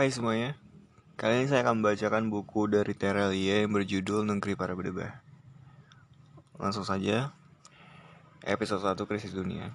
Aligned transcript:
Hai 0.00 0.08
semuanya, 0.08 0.56
kali 1.20 1.44
ini 1.44 1.52
saya 1.52 1.60
akan 1.60 1.84
membacakan 1.84 2.32
buku 2.32 2.72
dari 2.72 2.96
Terelia 2.96 3.60
yang 3.60 3.76
berjudul 3.76 4.24
Negeri 4.24 4.56
Para 4.56 4.72
Berdebah. 4.72 5.20
Langsung 6.56 6.88
saja, 6.88 7.36
episode 8.40 8.80
1 8.80 8.96
Krisis 9.04 9.36
Dunia. 9.36 9.68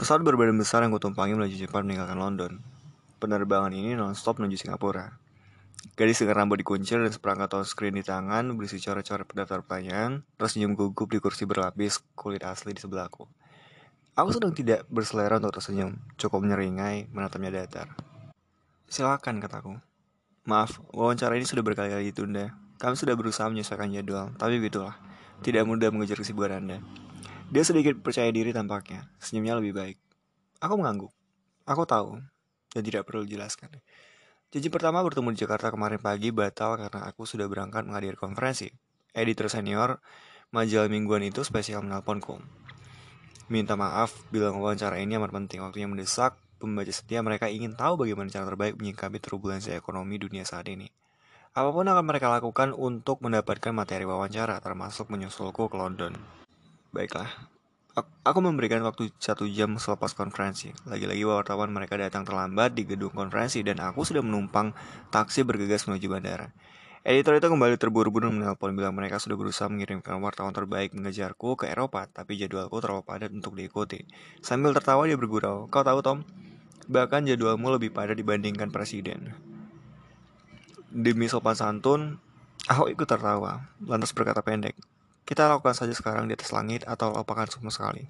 Pesawat 0.00 0.24
berbadan 0.24 0.56
besar 0.56 0.80
yang 0.80 0.96
kutumpangi 0.96 1.36
melaju 1.36 1.52
cepat 1.52 1.84
meninggalkan 1.84 2.16
London. 2.16 2.52
Penerbangan 3.20 3.76
ini 3.76 3.92
non-stop 3.92 4.40
menuju 4.40 4.56
Singapura. 4.56 5.12
Gadis 5.92 6.24
dengan 6.24 6.48
rambut 6.48 6.56
dikuncir 6.56 7.04
dan 7.04 7.12
seperangkat 7.12 7.52
touchscreen 7.52 8.00
di 8.00 8.00
tangan 8.00 8.48
berisi 8.56 8.80
coret-coret 8.80 9.28
pendaftar 9.28 9.60
pertanyaan, 9.60 10.24
tersenyum 10.40 10.72
gugup 10.72 11.12
di 11.12 11.20
kursi 11.20 11.44
berlapis 11.44 12.00
kulit 12.16 12.40
asli 12.40 12.72
di 12.72 12.80
sebelahku. 12.80 13.28
Aku 14.16 14.32
sedang 14.32 14.56
tidak 14.56 14.88
berselera 14.88 15.36
untuk 15.36 15.52
tersenyum, 15.52 16.00
cukup 16.16 16.40
menyeringai, 16.40 17.12
menatapnya 17.12 17.60
datar. 17.60 18.13
Silakan, 18.94 19.42
kataku. 19.42 19.74
Maaf, 20.46 20.78
wawancara 20.94 21.34
ini 21.34 21.42
sudah 21.42 21.66
berkali-kali 21.66 22.14
ditunda. 22.14 22.54
Kami 22.78 22.94
sudah 22.94 23.18
berusaha 23.18 23.50
menyesuaikan 23.50 23.90
jadwal, 23.90 24.30
tapi 24.38 24.62
begitulah. 24.62 24.94
Tidak 25.42 25.66
mudah 25.66 25.90
mengejar 25.90 26.14
kesibukan 26.14 26.62
Anda. 26.62 26.78
Dia 27.50 27.66
sedikit 27.66 27.98
percaya 28.06 28.30
diri 28.30 28.54
tampaknya. 28.54 29.10
Senyumnya 29.18 29.58
lebih 29.58 29.74
baik. 29.74 29.98
Aku 30.62 30.78
mengangguk. 30.78 31.10
Aku 31.66 31.82
tahu, 31.90 32.22
dan 32.70 32.82
tidak 32.86 33.02
perlu 33.10 33.26
dijelaskan. 33.26 33.82
Janji 34.54 34.70
pertama 34.70 35.02
bertemu 35.02 35.34
di 35.34 35.42
Jakarta 35.42 35.74
kemarin 35.74 35.98
pagi 35.98 36.30
batal 36.30 36.78
karena 36.78 37.10
aku 37.10 37.26
sudah 37.26 37.50
berangkat 37.50 37.90
menghadiri 37.90 38.14
konferensi. 38.14 38.70
Editor 39.10 39.50
senior 39.50 39.98
majalah 40.54 40.86
mingguan 40.86 41.26
itu 41.26 41.42
spesial 41.42 41.82
menelponku. 41.82 42.38
Minta 43.50 43.74
maaf, 43.74 44.14
bilang 44.30 44.62
wawancara 44.62 45.02
ini 45.02 45.18
amat 45.18 45.34
penting, 45.34 45.66
waktunya 45.66 45.90
mendesak, 45.90 46.38
pembaca 46.64 46.88
setia 46.88 47.20
mereka 47.20 47.52
ingin 47.52 47.76
tahu 47.76 48.00
bagaimana 48.00 48.32
cara 48.32 48.48
terbaik 48.48 48.80
menyikapi 48.80 49.20
turbulensi 49.20 49.76
ekonomi 49.76 50.16
dunia 50.16 50.48
saat 50.48 50.66
ini. 50.72 50.88
Apa 51.54 51.70
pun 51.70 51.86
akan 51.86 52.02
mereka 52.02 52.32
lakukan 52.32 52.74
untuk 52.74 53.22
mendapatkan 53.22 53.70
materi 53.70 54.02
wawancara, 54.02 54.58
termasuk 54.58 55.12
menyusulku 55.12 55.70
ke 55.70 55.76
London. 55.78 56.18
Baiklah, 56.90 57.30
aku 58.26 58.38
memberikan 58.42 58.82
waktu 58.82 59.14
satu 59.22 59.46
jam 59.46 59.78
selepas 59.78 60.18
konferensi. 60.18 60.74
Lagi-lagi 60.88 61.22
wartawan 61.22 61.70
mereka 61.70 61.94
datang 61.94 62.26
terlambat 62.26 62.74
di 62.74 62.82
gedung 62.82 63.14
konferensi 63.14 63.62
dan 63.62 63.78
aku 63.78 64.02
sudah 64.02 64.24
menumpang 64.24 64.74
taksi 65.14 65.46
bergegas 65.46 65.86
menuju 65.86 66.06
bandara. 66.10 66.50
Editor 67.04 67.36
itu 67.36 67.52
kembali 67.52 67.76
terburu-buru 67.76 68.32
menelpon 68.32 68.72
bilang 68.72 68.96
mereka 68.96 69.20
sudah 69.20 69.36
berusaha 69.36 69.68
mengirimkan 69.68 70.16
wartawan 70.24 70.56
terbaik 70.56 70.96
mengejarku 70.96 71.52
ke 71.52 71.68
Eropa, 71.68 72.08
tapi 72.08 72.40
jadwalku 72.40 72.80
terlalu 72.80 73.04
padat 73.04 73.28
untuk 73.28 73.52
diikuti. 73.60 74.08
Sambil 74.40 74.72
tertawa 74.72 75.04
dia 75.04 75.20
bergurau, 75.20 75.68
kau 75.68 75.84
tahu 75.84 76.00
Tom, 76.00 76.24
Bahkan 76.84 77.28
jadwalmu 77.28 77.72
lebih 77.74 77.90
padat 77.94 78.18
dibandingkan 78.18 78.68
presiden. 78.68 79.32
Demi 80.94 81.26
sopan 81.26 81.56
santun, 81.56 82.20
Ahok 82.64 82.96
ikut 82.96 83.04
tertawa, 83.04 83.68
lantas 83.84 84.16
berkata 84.16 84.40
pendek. 84.40 84.72
Kita 85.28 85.52
lakukan 85.52 85.76
saja 85.76 85.92
sekarang 85.92 86.32
di 86.32 86.32
atas 86.32 86.48
langit 86.48 86.80
atau 86.88 87.12
lupakan 87.12 87.44
semua 87.44 87.68
sekali. 87.68 88.08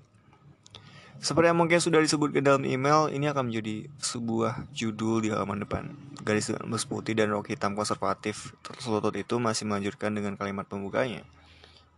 Seperti 1.18 1.50
yang 1.50 1.58
mungkin 1.58 1.82
sudah 1.82 1.98
disebutkan 1.98 2.46
dalam 2.46 2.62
email, 2.62 3.10
ini 3.10 3.26
akan 3.26 3.50
menjadi 3.50 3.90
sebuah 3.98 4.70
judul 4.70 5.26
di 5.26 5.34
halaman 5.34 5.66
depan. 5.66 5.90
Garis 6.22 6.54
dengan 6.54 6.70
bus 6.70 6.86
putih 6.86 7.18
dan 7.18 7.34
rok 7.34 7.50
hitam 7.50 7.74
konservatif 7.74 8.54
terselutut 8.62 9.18
itu 9.18 9.42
masih 9.42 9.66
melanjutkan 9.66 10.14
dengan 10.14 10.38
kalimat 10.38 10.70
pembukanya. 10.70 11.26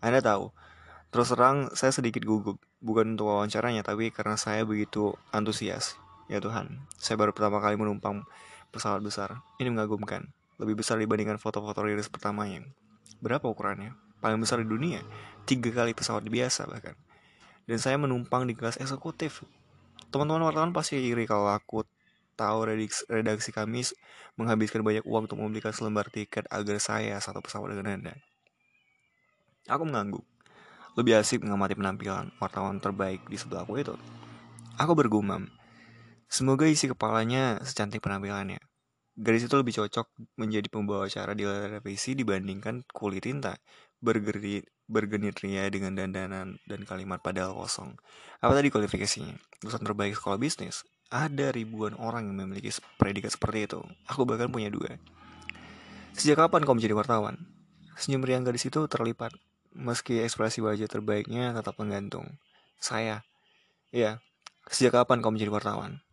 Anda 0.00 0.24
tahu, 0.24 0.48
terus 1.12 1.28
terang 1.28 1.68
saya 1.76 1.92
sedikit 1.92 2.24
gugup, 2.24 2.56
bukan 2.80 3.20
untuk 3.20 3.28
wawancaranya, 3.36 3.84
tapi 3.84 4.08
karena 4.08 4.40
saya 4.40 4.64
begitu 4.64 5.12
antusias. 5.28 6.00
Ya 6.26 6.42
Tuhan, 6.42 6.82
saya 6.98 7.14
baru 7.14 7.30
pertama 7.30 7.62
kali 7.62 7.78
menumpang 7.78 8.26
pesawat 8.74 8.98
besar. 8.98 9.46
Ini 9.62 9.70
mengagumkan. 9.70 10.26
Lebih 10.58 10.82
besar 10.82 10.98
dibandingkan 10.98 11.38
foto-foto 11.38 11.86
rilis 11.86 12.10
pertamanya. 12.10 12.66
Berapa 13.22 13.46
ukurannya? 13.46 13.94
Paling 14.18 14.42
besar 14.42 14.58
di 14.58 14.66
dunia. 14.66 15.04
Tiga 15.46 15.70
kali 15.70 15.94
pesawat 15.94 16.26
biasa 16.26 16.66
bahkan. 16.66 16.98
Dan 17.70 17.78
saya 17.78 17.94
menumpang 17.94 18.42
di 18.48 18.58
kelas 18.58 18.82
eksekutif. 18.82 19.46
Teman-teman 20.10 20.50
wartawan 20.50 20.70
pasti 20.74 20.98
iri 20.98 21.26
kalau 21.30 21.46
aku 21.46 21.86
tahu 22.34 22.68
redaksi, 22.68 23.06
redaksi 23.08 23.50
kami 23.54 23.86
menghabiskan 24.34 24.84
banyak 24.84 25.02
uang 25.06 25.30
untuk 25.30 25.38
membelikan 25.40 25.72
selembar 25.72 26.10
tiket 26.12 26.44
agar 26.50 26.76
saya 26.82 27.16
satu 27.22 27.38
pesawat 27.40 27.74
dengan 27.74 28.02
Anda. 28.02 28.14
Aku 29.66 29.82
mengangguk. 29.86 30.22
Lebih 30.96 31.20
asik 31.20 31.44
mengamati 31.44 31.76
penampilan 31.76 32.32
wartawan 32.40 32.80
terbaik 32.80 33.24
di 33.28 33.36
sebelahku 33.36 33.76
itu. 33.76 33.94
Aku 34.80 34.92
bergumam, 34.96 35.48
Semoga 36.26 36.66
isi 36.66 36.90
kepalanya 36.90 37.62
secantik 37.62 38.02
penampilannya. 38.02 38.58
Garis 39.16 39.48
itu 39.48 39.56
lebih 39.56 39.72
cocok 39.80 40.12
menjadi 40.36 40.68
pembawa 40.68 41.08
acara 41.08 41.32
di 41.32 41.48
televisi 41.48 42.12
dibandingkan 42.12 42.84
kulit 42.92 43.24
tinta 43.24 43.56
bergeri, 43.96 44.60
bergenit 44.86 45.40
ria 45.40 45.66
dengan 45.72 45.96
dandanan 45.96 46.60
dan 46.68 46.80
kalimat 46.84 47.24
padahal 47.24 47.56
kosong. 47.56 47.96
Apa 48.44 48.52
tadi 48.52 48.68
kualifikasinya? 48.68 49.34
Lulusan 49.64 49.82
terbaik 49.82 50.14
sekolah 50.14 50.36
bisnis. 50.36 50.84
Ada 51.08 51.54
ribuan 51.54 51.94
orang 51.96 52.28
yang 52.28 52.44
memiliki 52.44 52.74
predikat 52.98 53.32
seperti 53.32 53.70
itu. 53.70 53.80
Aku 54.10 54.28
bahkan 54.28 54.50
punya 54.50 54.68
dua. 54.68 54.98
Sejak 56.12 56.40
kapan 56.40 56.64
kau 56.64 56.76
menjadi 56.76 56.96
wartawan? 56.96 57.40
Senyum 57.96 58.24
riang 58.24 58.44
gadis 58.44 58.68
itu 58.68 58.84
terlipat, 58.88 59.32
meski 59.72 60.20
ekspresi 60.20 60.60
wajah 60.60 60.88
terbaiknya 60.88 61.56
tetap 61.56 61.76
menggantung. 61.80 62.36
Saya, 62.76 63.24
ya, 63.92 64.20
sejak 64.68 64.96
kapan 64.96 65.24
kau 65.24 65.32
menjadi 65.32 65.52
wartawan? 65.52 66.04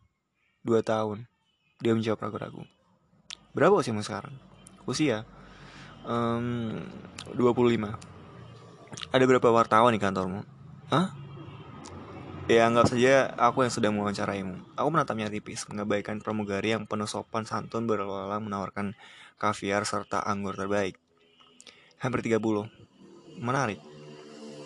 Dua 0.64 0.80
tahun. 0.80 1.28
Dia 1.84 1.92
menjawab 1.92 2.24
ragu-ragu. 2.24 2.64
Berapa 3.52 3.76
usiamu 3.76 4.00
sekarang? 4.00 4.32
Usia? 4.88 5.28
Um, 6.08 6.80
25. 7.36 7.92
Ada 9.12 9.24
berapa 9.28 9.48
wartawan 9.52 9.92
di 9.92 10.00
kantormu? 10.00 10.40
Hah? 10.88 11.12
Ya 12.48 12.64
anggap 12.64 12.88
saja 12.88 13.28
aku 13.36 13.68
yang 13.68 13.72
sedang 13.72 13.92
mewawancaraimu. 13.96 14.76
Aku 14.76 14.88
menatapnya 14.88 15.28
tipis, 15.28 15.68
mengabaikan 15.68 16.24
pramugari 16.24 16.72
yang 16.72 16.88
penuh 16.88 17.08
sopan 17.08 17.44
santun 17.44 17.84
berlalang 17.84 18.48
menawarkan 18.48 18.96
kaviar 19.36 19.84
serta 19.84 20.24
anggur 20.24 20.56
terbaik. 20.56 20.96
Hampir 22.00 22.24
30. 22.24 22.40
Menarik. 23.36 23.80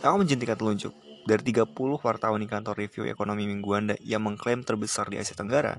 Aku 0.03 0.14
menjentikan 0.14 0.54
telunjuk 0.54 0.94
dari 1.28 1.53
30 1.53 1.77
wartawan 2.00 2.41
di 2.41 2.49
kantor 2.49 2.81
review 2.81 3.05
ekonomi 3.05 3.44
mingguan 3.44 3.93
yang 4.00 4.25
mengklaim 4.25 4.65
terbesar 4.65 5.12
di 5.12 5.21
Asia 5.21 5.37
Tenggara, 5.37 5.77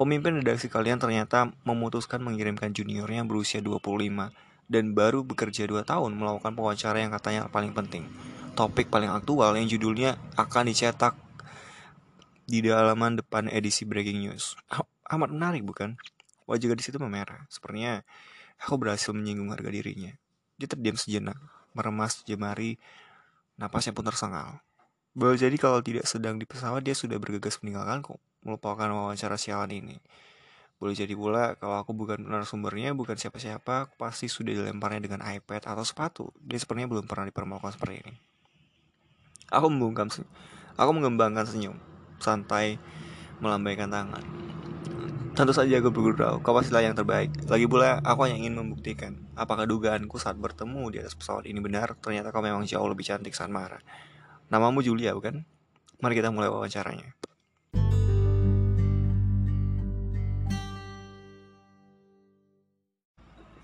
pemimpin 0.00 0.40
redaksi 0.40 0.72
kalian 0.72 0.96
ternyata 0.96 1.52
memutuskan 1.68 2.24
mengirimkan 2.24 2.72
juniornya 2.72 3.28
berusia 3.28 3.60
25 3.60 4.32
dan 4.72 4.96
baru 4.96 5.20
bekerja 5.20 5.68
2 5.68 5.84
tahun 5.84 6.16
melakukan 6.16 6.56
wawancara 6.56 7.04
yang 7.04 7.12
katanya 7.12 7.44
paling 7.52 7.76
penting. 7.76 8.08
Topik 8.56 8.88
paling 8.88 9.12
aktual 9.12 9.52
yang 9.60 9.68
judulnya 9.68 10.16
akan 10.40 10.72
dicetak 10.72 11.12
di 12.48 12.64
halaman 12.64 13.20
depan 13.20 13.52
edisi 13.52 13.84
Breaking 13.84 14.24
News. 14.24 14.56
Amat 15.12 15.28
menarik 15.28 15.60
bukan? 15.60 16.00
Wajah 16.48 16.72
gadis 16.72 16.88
itu 16.88 16.96
memerah. 16.96 17.44
Sepertinya 17.52 18.00
aku 18.56 18.80
berhasil 18.80 19.12
menyinggung 19.12 19.52
harga 19.52 19.68
dirinya. 19.68 20.16
Dia 20.56 20.72
terdiam 20.72 20.96
sejenak, 20.96 21.36
meremas 21.76 22.24
jemari, 22.24 22.80
napasnya 23.60 23.92
pun 23.92 24.08
tersengal. 24.08 24.64
Boleh 25.16 25.40
jadi 25.40 25.56
kalau 25.56 25.80
tidak 25.80 26.04
sedang 26.04 26.36
di 26.36 26.44
pesawat 26.44 26.84
dia 26.84 26.92
sudah 26.92 27.16
bergegas 27.16 27.56
meninggalkanku, 27.64 28.20
melupakan 28.44 28.84
wawancara 28.92 29.40
sialan 29.40 29.72
ini. 29.72 29.96
Boleh 30.76 30.92
jadi 30.92 31.16
pula 31.16 31.56
kalau 31.56 31.80
aku 31.80 31.96
bukan 31.96 32.20
narasumbernya, 32.20 32.92
bukan 32.92 33.16
siapa-siapa, 33.16 33.88
aku 33.88 33.94
pasti 33.96 34.28
sudah 34.28 34.52
dilemparnya 34.52 35.00
dengan 35.00 35.24
iPad 35.24 35.64
atau 35.64 35.80
sepatu. 35.88 36.28
Dia 36.44 36.60
sepertinya 36.60 36.92
belum 36.92 37.08
pernah 37.08 37.24
dipermalukan 37.32 37.72
seperti 37.72 38.04
ini. 38.04 38.14
Aku 39.56 39.72
membungkam 39.72 40.12
Aku 40.76 40.90
mengembangkan 40.92 41.48
senyum, 41.48 41.80
santai 42.20 42.76
melambaikan 43.40 43.88
tangan. 43.88 44.20
Tentu 45.32 45.56
saja 45.56 45.80
aku 45.80 45.88
bergurau, 45.96 46.44
kau 46.44 46.52
pastilah 46.52 46.84
yang 46.84 46.92
terbaik. 46.92 47.32
Lagi 47.48 47.64
pula, 47.64 48.04
aku 48.04 48.28
hanya 48.28 48.36
ingin 48.36 48.60
membuktikan 48.60 49.16
apakah 49.32 49.64
dugaanku 49.64 50.20
saat 50.20 50.36
bertemu 50.36 50.92
di 50.92 51.00
atas 51.00 51.16
pesawat 51.16 51.48
ini 51.48 51.64
benar. 51.64 51.96
Ternyata 52.04 52.28
kau 52.36 52.44
memang 52.44 52.68
jauh 52.68 52.84
lebih 52.84 53.08
cantik 53.08 53.32
saat 53.32 53.48
marah. 53.48 53.80
Namamu 54.46 54.78
Julia 54.78 55.10
bukan? 55.10 55.42
Mari 55.98 56.14
kita 56.22 56.30
mulai 56.30 56.46
wawancaranya. 56.46 57.18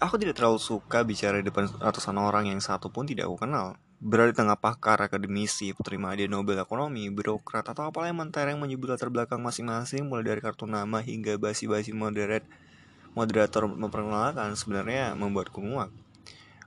Aku 0.02 0.18
tidak 0.18 0.34
terlalu 0.34 0.58
suka 0.58 1.06
bicara 1.06 1.38
di 1.38 1.46
depan 1.46 1.70
ratusan 1.78 2.18
orang 2.18 2.50
yang 2.50 2.58
satu 2.58 2.90
pun 2.90 3.06
tidak 3.06 3.30
aku 3.30 3.46
kenal. 3.46 3.78
Berada 4.02 4.34
di 4.34 4.36
tengah 4.42 4.58
pakar, 4.58 4.98
akademisi, 4.98 5.70
penerima 5.70 6.18
hadiah 6.18 6.26
Nobel 6.26 6.58
Ekonomi, 6.58 7.06
birokrat, 7.14 7.70
atau 7.70 7.86
apalah 7.86 8.10
yang 8.10 8.18
mentereng 8.18 8.58
menyebut 8.58 8.90
latar 8.90 9.14
belakang 9.14 9.38
masing-masing 9.38 10.10
mulai 10.10 10.26
dari 10.26 10.42
kartu 10.42 10.66
nama 10.66 10.98
hingga 10.98 11.38
basi-basi 11.38 11.94
moderat 11.94 12.42
moderator 13.14 13.70
memperkenalkan 13.70 14.58
sebenarnya 14.58 15.14
membuatku 15.14 15.62
muak. 15.62 15.94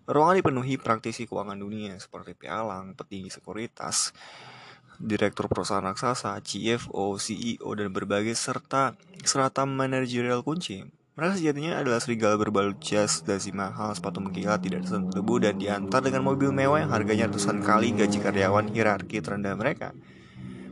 Ruangan 0.05 0.37
dipenuhi 0.37 0.77
praktisi 0.77 1.25
keuangan 1.25 1.57
dunia 1.57 1.97
seperti 1.97 2.37
pialang, 2.37 2.93
petinggi 2.93 3.33
sekuritas, 3.33 4.13
direktur 5.01 5.49
perusahaan 5.49 5.81
raksasa, 5.81 6.37
CFO, 6.45 7.17
CEO, 7.17 7.69
dan 7.73 7.89
berbagai 7.89 8.37
serta 8.37 8.93
serata 9.25 9.65
manajerial 9.65 10.45
kunci. 10.45 10.85
Mereka 11.15 11.41
sejatinya 11.41 11.81
adalah 11.81 12.03
serigala 12.03 12.37
berbalut 12.37 12.77
jas, 12.83 13.25
dasi 13.25 13.49
mahal, 13.49 13.95
sepatu 13.97 14.21
mengkilat, 14.21 14.61
tidak 14.61 14.85
tersentuh 14.85 15.39
dan 15.41 15.55
diantar 15.57 16.03
dengan 16.05 16.27
mobil 16.27 16.53
mewah 16.53 16.85
yang 16.85 16.91
harganya 16.91 17.31
ratusan 17.31 17.63
kali 17.65 17.95
gaji 17.95 18.19
karyawan 18.21 18.69
hierarki 18.75 19.23
terendah 19.23 19.57
mereka. 19.57 19.95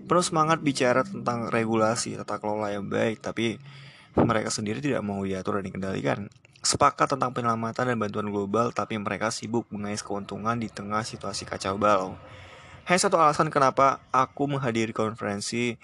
Penuh 0.04 0.22
semangat 0.22 0.60
bicara 0.60 1.02
tentang 1.02 1.48
regulasi 1.48 2.20
tata 2.20 2.38
kelola 2.38 2.70
yang 2.70 2.92
baik, 2.92 3.24
tapi 3.24 3.56
mereka 4.14 4.52
sendiri 4.52 4.78
tidak 4.78 5.02
mau 5.02 5.24
diatur 5.24 5.58
dan 5.58 5.66
dikendalikan. 5.72 6.20
Sepakat 6.64 7.12
tentang 7.12 7.36
penyelamatan 7.36 7.92
dan 7.92 7.98
bantuan 8.00 8.32
global, 8.32 8.72
tapi 8.72 8.96
mereka 8.96 9.28
sibuk 9.36 9.68
mengais 9.68 10.00
keuntungan 10.00 10.56
di 10.56 10.72
tengah 10.72 11.04
situasi 11.04 11.44
kacau 11.44 11.76
balau. 11.76 12.16
Hanya 12.88 13.00
satu 13.04 13.20
alasan 13.20 13.52
kenapa 13.52 14.00
aku 14.16 14.48
menghadiri 14.48 14.96
konferensi 14.96 15.76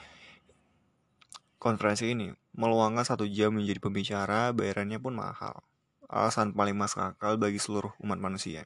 konferensi 1.60 2.16
ini 2.16 2.32
meluangkan 2.56 3.04
satu 3.04 3.28
jam 3.28 3.56
menjadi 3.56 3.80
pembicara, 3.84 4.56
bayarannya 4.56 5.00
pun 5.00 5.20
mahal. 5.20 5.64
Alasan 6.08 6.56
paling 6.56 6.74
masuk 6.76 7.04
akal 7.04 7.36
bagi 7.36 7.60
seluruh 7.60 7.92
umat 8.00 8.18
manusia. 8.18 8.64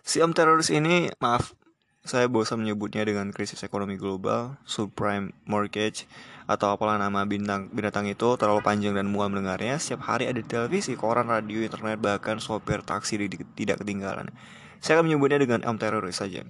Si 0.00 0.20
om 0.24 0.32
teroris 0.32 0.72
ini, 0.72 1.12
maaf, 1.20 1.52
saya 2.00 2.32
bosan 2.32 2.64
menyebutnya 2.64 3.04
dengan 3.04 3.28
krisis 3.28 3.60
ekonomi 3.60 4.00
global, 4.00 4.56
subprime 4.64 5.36
mortgage, 5.44 6.08
atau 6.48 6.72
apalah 6.72 6.96
nama 6.96 7.28
bintang 7.28 7.68
binatang 7.70 8.08
itu 8.08 8.40
terlalu 8.40 8.64
panjang 8.64 8.96
dan 8.96 9.04
mual 9.04 9.28
mendengarnya. 9.28 9.76
Setiap 9.76 10.08
hari 10.08 10.24
ada 10.24 10.40
televisi, 10.40 10.96
koran, 10.96 11.28
radio, 11.28 11.60
internet, 11.60 12.00
bahkan 12.00 12.40
sopir 12.40 12.80
taksi 12.80 13.20
tidak 13.52 13.84
ketinggalan. 13.84 14.32
Saya 14.80 14.98
akan 14.98 15.12
menyebutnya 15.12 15.38
dengan 15.44 15.60
om 15.68 15.76
teroris 15.76 16.16
saja. 16.16 16.40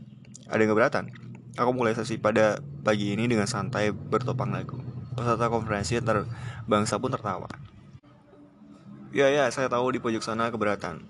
Ada 0.47 0.63
yang 0.63 0.71
keberatan? 0.71 1.05
Aku 1.59 1.75
mulai 1.75 1.99
sesi 1.99 2.15
pada 2.15 2.63
pagi 2.87 3.11
ini 3.11 3.27
dengan 3.27 3.51
santai 3.51 3.91
bertopang 3.91 4.55
lagu. 4.55 4.79
Peserta 5.19 5.51
konferensi 5.51 5.99
antar 5.99 6.31
bangsa 6.71 7.03
pun 7.03 7.11
tertawa. 7.11 7.51
Ya 9.11 9.27
ya, 9.27 9.51
saya 9.51 9.67
tahu 9.67 9.91
di 9.91 9.99
pojok 9.99 10.23
sana 10.23 10.55
keberatan. 10.55 11.03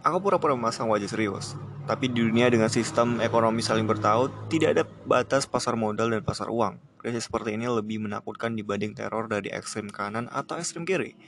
Aku 0.00 0.24
pura-pura 0.24 0.56
memasang 0.56 0.88
wajah 0.88 1.12
serius. 1.12 1.52
Tapi 1.82 2.14
di 2.14 2.22
dunia 2.22 2.46
dengan 2.46 2.70
sistem 2.70 3.18
ekonomi 3.18 3.58
saling 3.58 3.90
bertaut, 3.90 4.30
tidak 4.46 4.78
ada 4.78 4.84
batas 5.02 5.50
pasar 5.50 5.74
modal 5.74 6.14
dan 6.14 6.22
pasar 6.22 6.46
uang. 6.46 6.78
Krisis 7.02 7.26
seperti 7.26 7.58
ini 7.58 7.66
lebih 7.66 7.98
menakutkan 7.98 8.54
dibanding 8.54 8.94
teror 8.94 9.26
dari 9.26 9.50
ekstrem 9.50 9.90
kanan 9.90 10.30
atau 10.30 10.54
ekstrem 10.62 10.86
kiri. 10.86 11.18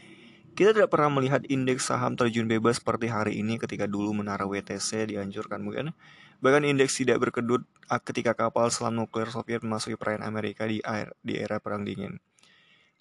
Kita 0.54 0.70
tidak 0.70 0.94
pernah 0.94 1.10
melihat 1.10 1.42
indeks 1.50 1.90
saham 1.90 2.14
terjun 2.14 2.46
bebas 2.46 2.78
seperti 2.78 3.10
hari 3.10 3.42
ini 3.42 3.58
ketika 3.58 3.90
dulu 3.90 4.14
menara 4.14 4.46
WTC 4.46 5.10
dihancurkan 5.10 5.58
mungkin. 5.58 5.90
Bahkan 6.38 6.62
indeks 6.62 7.02
tidak 7.02 7.18
berkedut 7.18 7.66
ketika 8.06 8.38
kapal 8.38 8.70
selam 8.70 8.94
nuklir 8.94 9.26
Soviet 9.34 9.66
memasuki 9.66 9.98
perairan 9.98 10.22
Amerika 10.22 10.70
di, 10.70 10.78
air, 10.86 11.10
di 11.26 11.34
era 11.34 11.58
Perang 11.58 11.82
Dingin. 11.82 12.22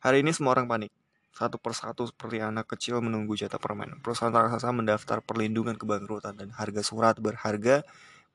Hari 0.01 0.25
ini 0.25 0.33
semua 0.33 0.57
orang 0.57 0.65
panik. 0.65 0.89
Satu 1.33 1.57
persatu 1.57 2.05
seperti 2.05 2.45
anak 2.45 2.77
kecil 2.77 3.01
menunggu 3.01 3.33
jatah 3.33 3.57
permen. 3.57 3.97
Perusahaan 4.05 4.29
raksasa 4.29 4.69
mendaftar 4.69 5.17
perlindungan 5.25 5.73
kebangkrutan 5.73 6.37
dan 6.37 6.53
harga 6.53 6.85
surat 6.85 7.17
berharga 7.17 7.81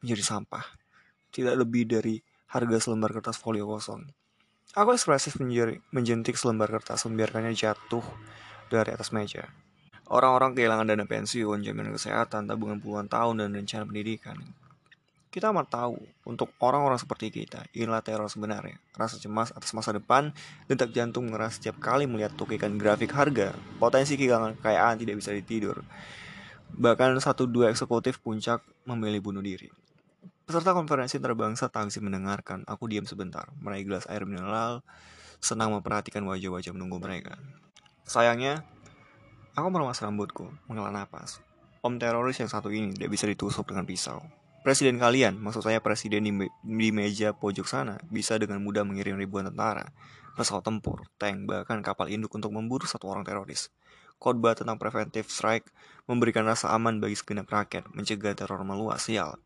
menjadi 0.03 0.23
sampah. 0.27 0.67
Tidak 1.31 1.55
lebih 1.55 1.87
dari 1.87 2.19
harga 2.51 2.77
selembar 2.83 3.15
kertas 3.15 3.39
folio 3.39 3.71
kosong. 3.71 4.03
Aku 4.75 4.91
ekspresif 4.93 5.39
menjentik 5.95 6.35
selembar 6.35 6.75
kertas, 6.75 7.07
membiarkannya 7.07 7.55
jatuh 7.55 8.03
dari 8.67 8.91
atas 8.91 9.15
meja. 9.15 9.47
Orang-orang 10.11 10.59
kehilangan 10.59 10.89
dana 10.89 11.07
pensiun, 11.07 11.63
jaminan 11.63 11.95
kesehatan, 11.95 12.51
tabungan 12.51 12.83
puluhan 12.83 13.07
tahun, 13.07 13.47
dan 13.47 13.55
rencana 13.55 13.85
pendidikan. 13.87 14.37
Kita 15.29 15.53
amat 15.53 15.69
tahu, 15.69 16.01
untuk 16.25 16.57
orang-orang 16.57 16.97
seperti 16.97 17.29
kita, 17.29 17.61
inilah 17.77 18.01
teror 18.01 18.33
sebenarnya. 18.33 18.81
Rasa 18.97 19.21
cemas 19.21 19.53
atas 19.53 19.77
masa 19.77 19.93
depan, 19.93 20.33
detak 20.73 20.97
jantung 20.97 21.29
mengeras 21.29 21.61
setiap 21.61 21.77
kali 21.77 22.09
melihat 22.09 22.33
tukikan 22.33 22.81
grafik 22.81 23.13
harga, 23.13 23.53
potensi 23.77 24.17
kehilangan 24.17 24.57
kekayaan 24.57 24.97
tidak 24.97 25.21
bisa 25.21 25.37
ditidur. 25.37 25.85
Bahkan 26.73 27.21
satu 27.21 27.45
dua 27.45 27.69
eksekutif 27.69 28.25
puncak 28.25 28.65
memilih 28.89 29.21
bunuh 29.21 29.45
diri. 29.45 29.69
Peserta 30.49 30.73
konferensi 30.73 31.21
terbangsa 31.21 31.69
tangsi 31.69 32.01
mendengarkan, 32.01 32.65
aku 32.65 32.89
diam 32.89 33.05
sebentar, 33.05 33.53
meraih 33.61 33.85
gelas 33.85 34.09
air 34.09 34.25
mineral, 34.25 34.81
senang 35.45 35.77
memperhatikan 35.77 36.25
wajah-wajah 36.25 36.73
menunggu 36.73 36.97
mereka. 37.05 37.37
Sayangnya, 38.09 38.65
aku 39.53 39.69
melemas 39.69 40.01
rambutku, 40.01 40.49
menghela 40.65 40.89
napas. 40.89 41.45
Om 41.85 42.01
teroris 42.01 42.41
yang 42.41 42.49
satu 42.49 42.73
ini 42.73 42.97
tidak 42.97 43.13
bisa 43.13 43.29
ditusuk 43.29 43.69
dengan 43.69 43.85
pisau. 43.85 44.25
Presiden 44.69 45.01
kalian, 45.01 45.41
maksud 45.41 45.65
saya 45.65 45.81
presiden 45.81 46.29
di, 46.29 46.29
me 46.29 46.53
di 46.61 46.93
meja 46.93 47.33
pojok 47.33 47.65
sana, 47.65 47.97
bisa 48.13 48.37
dengan 48.37 48.61
mudah 48.61 48.85
mengirim 48.85 49.17
ribuan 49.17 49.49
tentara, 49.49 49.89
pesawat 50.37 50.61
tempur, 50.61 51.09
tank, 51.17 51.49
bahkan 51.49 51.81
kapal 51.81 52.05
induk 52.13 52.37
untuk 52.37 52.53
memburu 52.53 52.85
satu 52.85 53.09
orang 53.09 53.25
teroris. 53.25 53.73
Khotbah 54.21 54.53
tentang 54.53 54.77
preventive 54.77 55.25
strike 55.33 55.73
memberikan 56.05 56.45
rasa 56.45 56.69
aman 56.77 57.01
bagi 57.01 57.17
segenap 57.17 57.49
rakyat, 57.49 57.89
mencegah 57.97 58.37
teror 58.37 58.61
meluas, 58.61 59.09
sial. 59.09 59.41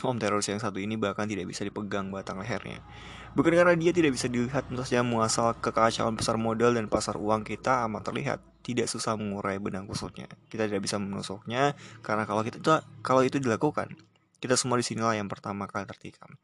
Om 0.00 0.16
teroris 0.16 0.48
yang 0.48 0.56
satu 0.56 0.80
ini 0.80 0.96
bahkan 0.96 1.28
tidak 1.28 1.52
bisa 1.52 1.60
dipegang 1.60 2.08
batang 2.08 2.40
lehernya. 2.40 2.80
Bukan 3.36 3.52
karena 3.52 3.76
dia 3.76 3.92
tidak 3.92 4.16
bisa 4.16 4.24
dilihat 4.32 4.72
saja 4.72 5.04
muasal 5.04 5.52
kekacauan 5.60 6.16
besar 6.16 6.40
modal 6.40 6.72
dan 6.72 6.88
pasar 6.88 7.20
uang 7.20 7.44
kita 7.44 7.84
amat 7.92 8.08
terlihat. 8.08 8.40
Tidak 8.64 8.88
susah 8.88 9.20
mengurai 9.20 9.60
benang 9.60 9.84
kusutnya. 9.84 10.32
Kita 10.48 10.64
tidak 10.64 10.80
bisa 10.80 10.96
menusuknya 10.96 11.76
karena 12.00 12.24
kalau 12.24 12.40
kita 12.40 12.56
kalau 13.04 13.20
itu 13.20 13.36
dilakukan, 13.36 13.92
kita 14.40 14.54
semua 14.54 14.76
di 14.80 14.84
sinilah 14.84 15.16
yang 15.16 15.28
pertama 15.28 15.64
kali 15.68 15.88
tertikam. 15.88 16.36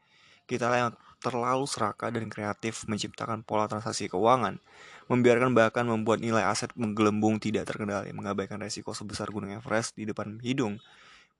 Kita 0.43 0.67
lah 0.67 0.79
yang 0.89 0.93
terlalu 1.23 1.65
serakah 1.71 2.11
dan 2.11 2.27
kreatif 2.27 2.83
menciptakan 2.91 3.47
pola 3.47 3.71
transaksi 3.71 4.11
keuangan, 4.11 4.59
membiarkan 5.07 5.55
bahkan 5.55 5.87
membuat 5.87 6.19
nilai 6.19 6.43
aset 6.43 6.75
menggelembung 6.75 7.39
tidak 7.39 7.71
terkendali, 7.71 8.11
mengabaikan 8.11 8.59
resiko 8.59 8.91
sebesar 8.91 9.31
gunung 9.31 9.55
Everest 9.55 9.95
di 9.95 10.03
depan 10.03 10.43
hidung. 10.43 10.83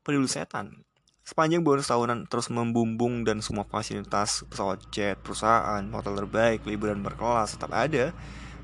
Peduli 0.07 0.31
setan. 0.31 0.87
Sepanjang 1.23 1.63
bonus 1.63 1.87
tahunan 1.87 2.27
terus 2.27 2.51
membumbung 2.51 3.23
dan 3.23 3.39
semua 3.39 3.63
fasilitas 3.63 4.43
pesawat 4.51 4.83
jet, 4.91 5.19
perusahaan, 5.23 5.83
hotel 5.95 6.19
terbaik, 6.19 6.67
liburan 6.67 6.99
berkelas 6.99 7.55
tetap 7.55 7.71
ada, 7.71 8.11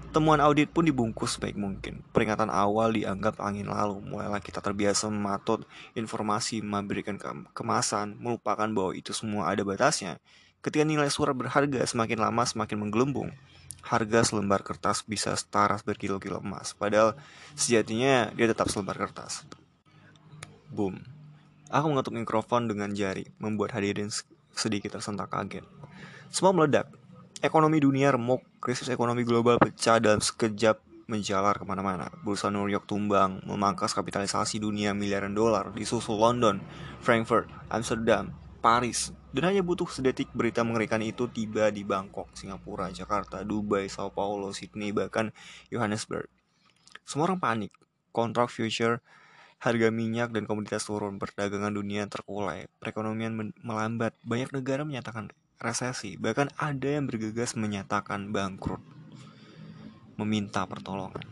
Temuan 0.08 0.40
audit 0.40 0.72
pun 0.72 0.88
dibungkus 0.88 1.36
baik 1.36 1.60
mungkin. 1.60 2.00
Peringatan 2.16 2.48
awal 2.48 2.96
dianggap 2.96 3.44
angin 3.44 3.68
lalu. 3.68 4.00
Mulailah 4.00 4.40
kita 4.40 4.64
terbiasa 4.64 5.12
mematut 5.12 5.68
informasi, 5.92 6.64
memberikan 6.64 7.20
ke 7.20 7.28
kemasan, 7.52 8.16
melupakan 8.16 8.64
bahwa 8.72 8.96
itu 8.96 9.12
semua 9.12 9.52
ada 9.52 9.60
batasnya. 9.68 10.16
Ketika 10.64 10.82
nilai 10.88 11.12
surat 11.12 11.36
berharga 11.36 11.84
semakin 11.84 12.24
lama 12.24 12.42
semakin 12.48 12.88
menggelembung, 12.88 13.36
harga 13.84 14.24
selembar 14.24 14.64
kertas 14.64 15.04
bisa 15.04 15.36
setara 15.36 15.76
berkilo-kilo 15.84 16.40
emas. 16.40 16.72
Padahal 16.72 17.12
sejatinya 17.52 18.32
dia 18.32 18.48
tetap 18.48 18.72
selembar 18.72 18.96
kertas. 18.96 19.44
Boom. 20.72 21.04
Aku 21.68 21.92
mengetuk 21.92 22.16
mikrofon 22.16 22.64
dengan 22.64 22.96
jari, 22.96 23.28
membuat 23.36 23.76
hadirin 23.76 24.08
sedikit 24.56 24.96
tersentak 24.96 25.28
kaget. 25.28 25.68
Semua 26.32 26.56
meledak, 26.56 26.88
Ekonomi 27.38 27.78
dunia 27.78 28.10
remuk, 28.10 28.42
krisis 28.58 28.90
ekonomi 28.90 29.22
global 29.22 29.62
pecah 29.62 30.02
dalam 30.02 30.18
sekejap 30.18 30.82
menjalar 31.06 31.54
ke 31.54 31.62
mana-mana. 31.62 32.10
Bursa 32.26 32.50
New 32.50 32.66
York 32.66 32.90
tumbang, 32.90 33.38
memangkas 33.46 33.94
kapitalisasi 33.94 34.58
dunia 34.58 34.90
miliaran 34.90 35.38
dolar, 35.38 35.70
disusul 35.70 36.18
London, 36.18 36.58
Frankfurt, 36.98 37.46
Amsterdam, 37.70 38.34
Paris. 38.58 39.14
Dan 39.30 39.54
hanya 39.54 39.62
butuh 39.62 39.86
sedetik 39.86 40.34
berita 40.34 40.66
mengerikan 40.66 40.98
itu 40.98 41.30
tiba 41.30 41.70
di 41.70 41.86
Bangkok, 41.86 42.34
Singapura, 42.34 42.90
Jakarta, 42.90 43.46
Dubai, 43.46 43.86
Sao 43.86 44.10
Paulo, 44.10 44.50
Sydney, 44.50 44.90
bahkan 44.90 45.30
Johannesburg. 45.70 46.26
Semua 47.06 47.30
orang 47.30 47.38
panik. 47.38 47.70
Kontrak 48.10 48.50
future, 48.50 48.98
harga 49.62 49.94
minyak 49.94 50.34
dan 50.34 50.42
komoditas 50.42 50.90
turun, 50.90 51.22
perdagangan 51.22 51.70
dunia 51.70 52.02
terkulai, 52.10 52.66
perekonomian 52.82 53.54
melambat. 53.62 54.18
Banyak 54.26 54.50
negara 54.50 54.82
menyatakan 54.82 55.30
resesi, 55.58 56.14
bahkan 56.14 56.46
ada 56.54 56.86
yang 56.86 57.10
bergegas 57.10 57.58
menyatakan 57.58 58.30
bangkrut, 58.30 58.80
meminta 60.14 60.62
pertolongan. 60.70 61.26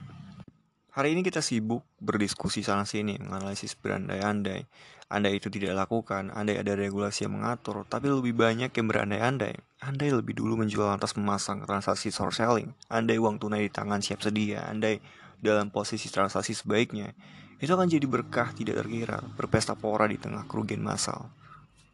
Hari 0.91 1.13
ini 1.13 1.21
kita 1.23 1.45
sibuk 1.45 1.85
berdiskusi 2.01 2.65
sana-sini, 2.65 3.21
menganalisis 3.21 3.77
berandai-andai. 3.77 4.65
Andai 5.07 5.39
itu 5.39 5.47
tidak 5.53 5.79
lakukan, 5.79 6.35
andai 6.35 6.59
ada 6.59 6.75
regulasi 6.75 7.29
yang 7.29 7.39
mengatur, 7.39 7.87
tapi 7.87 8.11
lebih 8.11 8.35
banyak 8.35 8.75
yang 8.75 8.87
berandai-andai. 8.91 9.55
Andai 9.85 10.11
lebih 10.11 10.35
dulu 10.35 10.59
menjual 10.59 10.89
lantas 10.89 11.15
memasang 11.15 11.63
transaksi 11.63 12.11
short 12.11 12.35
selling, 12.35 12.75
andai 12.91 13.21
uang 13.21 13.39
tunai 13.39 13.69
di 13.69 13.71
tangan 13.71 14.03
siap 14.03 14.25
sedia, 14.25 14.67
andai 14.67 14.99
dalam 15.39 15.71
posisi 15.71 16.09
transaksi 16.09 16.57
sebaiknya, 16.57 17.13
itu 17.61 17.71
akan 17.71 17.87
jadi 17.87 18.09
berkah 18.09 18.51
tidak 18.57 18.83
terkira, 18.83 19.21
berpesta 19.37 19.77
pora 19.77 20.09
di 20.09 20.19
tengah 20.19 20.49
kerugian 20.49 20.81
massal. 20.83 21.29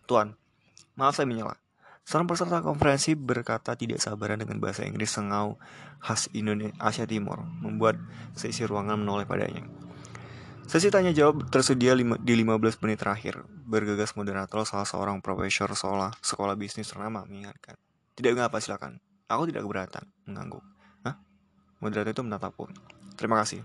Tuan, 0.07 0.33
maaf 0.95 1.19
saya 1.19 1.27
menyela. 1.27 1.59
Seorang 2.03 2.27
peserta 2.27 2.59
konferensi 2.61 3.15
berkata 3.15 3.79
tidak 3.79 4.03
sabaran 4.03 4.43
dengan 4.43 4.59
bahasa 4.59 4.83
Inggris 4.83 5.15
sengau 5.15 5.55
khas 6.03 6.27
Indonesia 6.35 6.75
Asia 6.83 7.07
Timur, 7.07 7.47
membuat 7.63 7.95
sesi 8.35 8.67
ruangan 8.67 8.99
menoleh 8.99 9.23
padanya. 9.23 9.63
Sesi 10.67 10.91
tanya 10.91 11.15
jawab 11.15 11.47
tersedia 11.53 11.95
lima, 11.95 12.19
di 12.19 12.35
15 12.35 12.83
menit 12.83 12.99
terakhir. 13.03 13.43
Bergegas 13.47 14.19
moderator 14.19 14.67
salah 14.67 14.87
seorang 14.87 15.23
profesor 15.23 15.71
sekolah, 15.71 16.19
sekolah 16.19 16.55
bisnis 16.59 16.91
ternama 16.91 17.23
mengingatkan. 17.23 17.79
Tidak 18.19 18.35
mengapa 18.35 18.59
silakan. 18.59 18.99
Aku 19.31 19.47
tidak 19.47 19.63
keberatan, 19.63 20.05
mengangguk. 20.27 20.65
Hah? 21.07 21.17
Moderator 21.79 22.13
itu 22.13 22.23
menatapku. 22.27 22.67
Terima 23.15 23.39
kasih. 23.41 23.63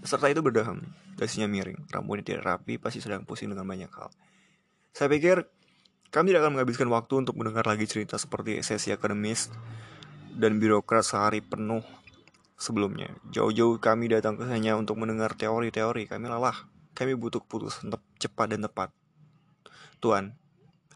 Peserta 0.00 0.32
itu 0.32 0.40
berdaham, 0.40 0.80
dasinya 1.20 1.44
miring, 1.44 1.84
rambutnya 1.92 2.24
tidak 2.32 2.42
rapi, 2.48 2.80
pasti 2.80 3.04
sedang 3.04 3.28
pusing 3.28 3.52
dengan 3.52 3.68
banyak 3.68 3.92
hal. 3.92 4.08
Saya 4.96 5.12
pikir 5.12 5.44
kami 6.10 6.34
tidak 6.34 6.42
akan 6.46 6.58
menghabiskan 6.58 6.90
waktu 6.90 7.22
untuk 7.22 7.38
mendengar 7.38 7.62
lagi 7.62 7.86
cerita 7.86 8.18
seperti 8.18 8.58
sesi 8.66 8.90
akademis 8.90 9.46
dan 10.34 10.58
birokrat 10.58 11.06
sehari 11.06 11.38
penuh 11.38 11.86
sebelumnya. 12.58 13.14
Jauh-jauh 13.30 13.78
kami 13.78 14.10
datang 14.10 14.34
ke 14.34 14.44
hanya 14.50 14.74
untuk 14.74 14.98
mendengar 14.98 15.38
teori-teori. 15.38 16.10
Kami 16.10 16.26
lelah. 16.26 16.66
Kami 16.98 17.14
butuh 17.16 17.40
keputusan 17.40 17.94
cepat 18.20 18.46
dan 18.52 18.66
tepat. 18.66 18.92
Tuan, 20.02 20.36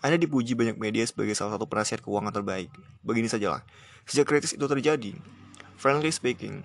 Anda 0.04 0.20
dipuji 0.20 0.52
banyak 0.52 0.76
media 0.76 1.06
sebagai 1.08 1.32
salah 1.32 1.56
satu 1.56 1.64
penasihat 1.64 2.04
keuangan 2.04 2.34
terbaik. 2.34 2.68
Begini 3.00 3.30
sajalah. 3.30 3.64
Sejak 4.04 4.28
kritis 4.28 4.52
itu 4.52 4.66
terjadi, 4.68 5.16
friendly 5.80 6.12
speaking, 6.12 6.60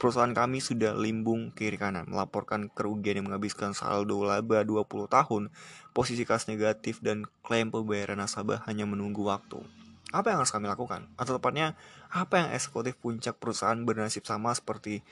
Perusahaan 0.00 0.32
kami 0.32 0.64
sudah 0.64 0.96
limbung 0.96 1.52
kiri 1.52 1.76
kanan, 1.76 2.08
melaporkan 2.08 2.72
kerugian 2.72 3.20
yang 3.20 3.28
menghabiskan 3.28 3.76
saldo 3.76 4.24
laba 4.24 4.64
20 4.64 4.88
tahun, 5.12 5.52
posisi 5.92 6.24
kas 6.24 6.48
negatif, 6.48 7.04
dan 7.04 7.28
klaim 7.44 7.68
pembayaran 7.68 8.16
nasabah 8.16 8.64
hanya 8.64 8.88
menunggu 8.88 9.28
waktu. 9.28 9.60
Apa 10.08 10.32
yang 10.32 10.40
harus 10.40 10.56
kami 10.56 10.72
lakukan? 10.72 11.04
Atau 11.20 11.36
tepatnya, 11.36 11.76
apa 12.08 12.40
yang 12.40 12.48
eksekutif 12.56 12.96
puncak 12.96 13.36
perusahaan 13.36 13.76
bernasib 13.76 14.24
sama 14.24 14.56
seperti 14.56 15.04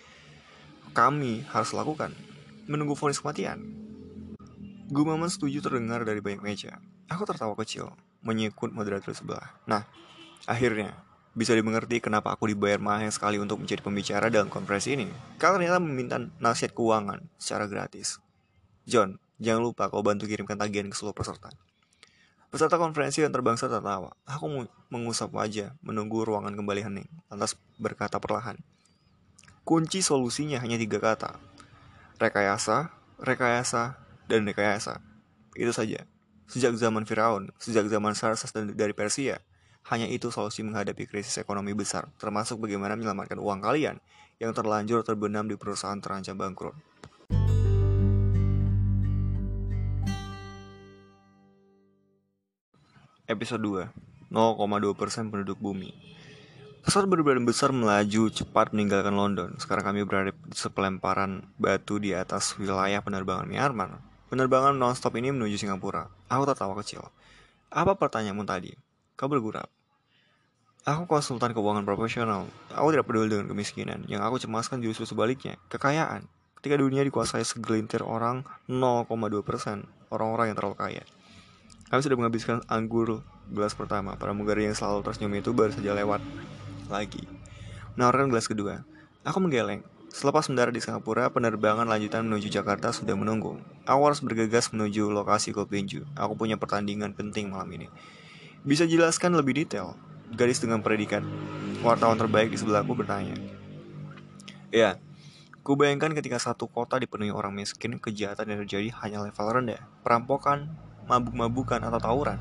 kami 0.96 1.44
harus 1.52 1.76
lakukan? 1.76 2.16
Menunggu 2.64 2.96
vonis 2.96 3.20
kematian. 3.20 3.68
Gumaman 4.88 5.28
setuju 5.28 5.60
terdengar 5.60 6.08
dari 6.08 6.24
banyak 6.24 6.40
meja. 6.40 6.80
Aku 7.12 7.28
tertawa 7.28 7.52
kecil, 7.60 7.92
menyikut 8.24 8.72
moderator 8.72 9.12
sebelah. 9.12 9.52
Nah, 9.68 9.84
akhirnya, 10.48 10.96
bisa 11.38 11.54
dimengerti 11.54 12.02
kenapa 12.02 12.34
aku 12.34 12.50
dibayar 12.50 12.82
mahal 12.82 13.06
sekali 13.14 13.38
untuk 13.38 13.62
menjadi 13.62 13.78
pembicara 13.78 14.26
dalam 14.26 14.50
konferensi 14.50 14.98
ini. 14.98 15.06
Kau 15.38 15.54
ternyata 15.54 15.78
meminta 15.78 16.18
nasihat 16.42 16.74
keuangan 16.74 17.22
secara 17.38 17.70
gratis. 17.70 18.18
John, 18.90 19.22
jangan 19.38 19.62
lupa 19.62 19.86
kau 19.86 20.02
bantu 20.02 20.26
kirimkan 20.26 20.58
tagihan 20.58 20.90
ke 20.90 20.98
seluruh 20.98 21.14
peserta. 21.14 21.54
Peserta 22.50 22.74
konferensi 22.74 23.22
yang 23.22 23.30
terbangsa 23.30 23.70
tertawa. 23.70 24.18
Aku 24.26 24.66
mengusap 24.90 25.30
wajah, 25.30 25.78
menunggu 25.78 26.26
ruangan 26.26 26.58
kembali 26.58 26.90
hening, 26.90 27.08
lantas 27.30 27.54
berkata 27.78 28.18
perlahan. 28.18 28.58
Kunci 29.62 30.02
solusinya 30.02 30.58
hanya 30.58 30.74
tiga 30.74 30.98
kata. 30.98 31.38
Rekayasa, 32.18 32.90
rekayasa, 33.22 34.00
dan 34.26 34.42
rekayasa. 34.42 34.98
Itu 35.54 35.70
saja. 35.70 36.02
Sejak 36.48 36.74
zaman 36.74 37.04
Firaun, 37.04 37.52
sejak 37.60 37.86
zaman 37.86 38.16
Sarses 38.16 38.50
dan 38.50 38.72
dari 38.72 38.96
Persia, 38.96 39.44
hanya 39.88 40.04
itu 40.04 40.28
solusi 40.28 40.60
menghadapi 40.60 41.08
krisis 41.08 41.40
ekonomi 41.40 41.72
besar, 41.72 42.12
termasuk 42.20 42.60
bagaimana 42.60 42.92
menyelamatkan 42.92 43.40
uang 43.40 43.64
kalian 43.64 43.96
yang 44.36 44.52
terlanjur 44.52 45.00
terbenam 45.00 45.48
di 45.48 45.56
perusahaan 45.56 45.96
terancam 45.96 46.36
bangkrut. 46.36 46.76
Episode 53.28 53.60
2 53.60 54.32
0,2% 54.32 55.32
penduduk 55.32 55.60
bumi 55.60 55.92
Pesawat 56.84 57.04
berbadan 57.04 57.44
besar 57.44 57.68
melaju 57.68 58.32
cepat 58.32 58.72
meninggalkan 58.72 59.12
London. 59.12 59.52
Sekarang 59.60 59.92
kami 59.92 60.08
berada 60.08 60.32
di 60.32 60.56
sepelemparan 60.56 61.44
batu 61.60 62.00
di 62.00 62.16
atas 62.16 62.56
wilayah 62.56 63.04
penerbangan 63.04 63.44
Myanmar. 63.44 64.00
Penerbangan 64.32 64.72
non-stop 64.72 65.12
ini 65.20 65.28
menuju 65.28 65.60
Singapura. 65.60 66.08
Aku 66.32 66.48
tertawa 66.48 66.72
kecil. 66.80 67.04
Apa 67.68 67.92
pertanyaanmu 67.92 68.48
tadi? 68.48 68.72
Kau 69.20 69.28
bergurau. 69.28 69.77
Aku 70.86 71.10
konsultan 71.10 71.50
keuangan 71.50 71.82
profesional. 71.82 72.46
Aku 72.70 72.94
tidak 72.94 73.10
peduli 73.10 73.34
dengan 73.34 73.50
kemiskinan. 73.50 74.06
Yang 74.06 74.22
aku 74.22 74.36
cemaskan 74.46 74.78
justru 74.78 75.08
sebaliknya, 75.08 75.58
kekayaan. 75.72 76.30
Ketika 76.58 76.78
dunia 76.78 77.02
dikuasai 77.02 77.42
segelintir 77.42 78.06
orang 78.06 78.46
0,2% 78.70 79.86
orang-orang 80.10 80.46
yang 80.50 80.56
terlalu 80.58 80.76
kaya. 80.78 81.04
Kami 81.88 82.00
sudah 82.04 82.16
menghabiskan 82.20 82.62
anggur 82.68 83.24
gelas 83.50 83.72
pertama. 83.72 84.14
Para 84.14 84.36
mugari 84.36 84.68
yang 84.68 84.76
selalu 84.76 85.02
tersenyum 85.02 85.40
itu 85.40 85.50
baru 85.56 85.72
saja 85.72 85.96
lewat 85.96 86.20
lagi. 86.92 87.24
Menawarkan 87.96 88.28
gelas 88.28 88.46
kedua. 88.46 88.84
Aku 89.24 89.40
menggeleng. 89.42 89.82
Selepas 90.08 90.48
mendarat 90.48 90.72
di 90.72 90.80
Singapura, 90.80 91.28
penerbangan 91.28 91.84
lanjutan 91.84 92.24
menuju 92.24 92.48
Jakarta 92.48 92.96
sudah 92.96 93.12
menunggu. 93.12 93.60
Aku 93.84 94.00
harus 94.08 94.24
bergegas 94.24 94.72
menuju 94.72 95.12
lokasi 95.12 95.52
Kopinju. 95.52 96.16
Aku 96.16 96.32
punya 96.32 96.56
pertandingan 96.56 97.12
penting 97.12 97.52
malam 97.52 97.68
ini. 97.76 97.92
Bisa 98.64 98.88
jelaskan 98.88 99.36
lebih 99.36 99.52
detail? 99.52 100.07
Gadis 100.34 100.60
dengan 100.60 100.84
predikat 100.84 101.24
wartawan 101.80 102.18
terbaik 102.18 102.50
di 102.50 102.58
sebelahku 102.58 102.92
bertanya. 102.92 103.38
Ya, 104.68 105.00
ku 105.64 105.78
bayangkan 105.78 106.12
ketika 106.12 106.36
satu 106.36 106.68
kota 106.68 107.00
dipenuhi 107.00 107.32
orang 107.32 107.54
miskin, 107.54 107.96
kejahatan 107.96 108.52
yang 108.52 108.58
terjadi 108.66 108.88
hanya 109.00 109.24
level 109.24 109.48
rendah, 109.48 109.80
perampokan, 110.04 110.68
mabuk-mabukan, 111.08 111.80
atau 111.80 112.00
tawuran. 112.02 112.38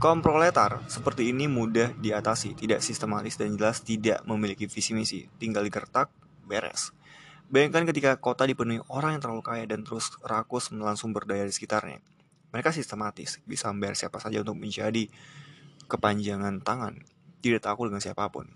Kaum 0.00 0.24
proletar 0.24 0.80
seperti 0.88 1.28
ini 1.28 1.44
mudah 1.44 1.92
diatasi, 2.00 2.56
tidak 2.56 2.80
sistematis 2.80 3.36
dan 3.36 3.52
jelas 3.52 3.84
tidak 3.84 4.24
memiliki 4.24 4.64
visi 4.64 4.96
misi, 4.96 5.28
tinggal 5.36 5.60
digertak, 5.60 6.08
beres. 6.48 6.96
Bayangkan 7.52 7.84
ketika 7.84 8.16
kota 8.16 8.48
dipenuhi 8.48 8.80
orang 8.88 9.18
yang 9.18 9.22
terlalu 9.22 9.44
kaya 9.44 9.64
dan 9.68 9.84
terus 9.84 10.16
rakus 10.24 10.72
menelan 10.72 10.96
sumber 10.96 11.28
daya 11.28 11.44
di 11.44 11.52
sekitarnya. 11.52 12.00
Mereka 12.50 12.72
sistematis, 12.72 13.44
bisa 13.44 13.68
membayar 13.68 13.92
siapa 13.92 14.18
saja 14.18 14.40
untuk 14.40 14.56
menjadi 14.56 15.06
kepanjangan 15.86 16.64
tangan 16.64 17.02
tidak 17.40 17.64
takut 17.64 17.88
dengan 17.88 18.04
siapa 18.04 18.28
pun 18.28 18.48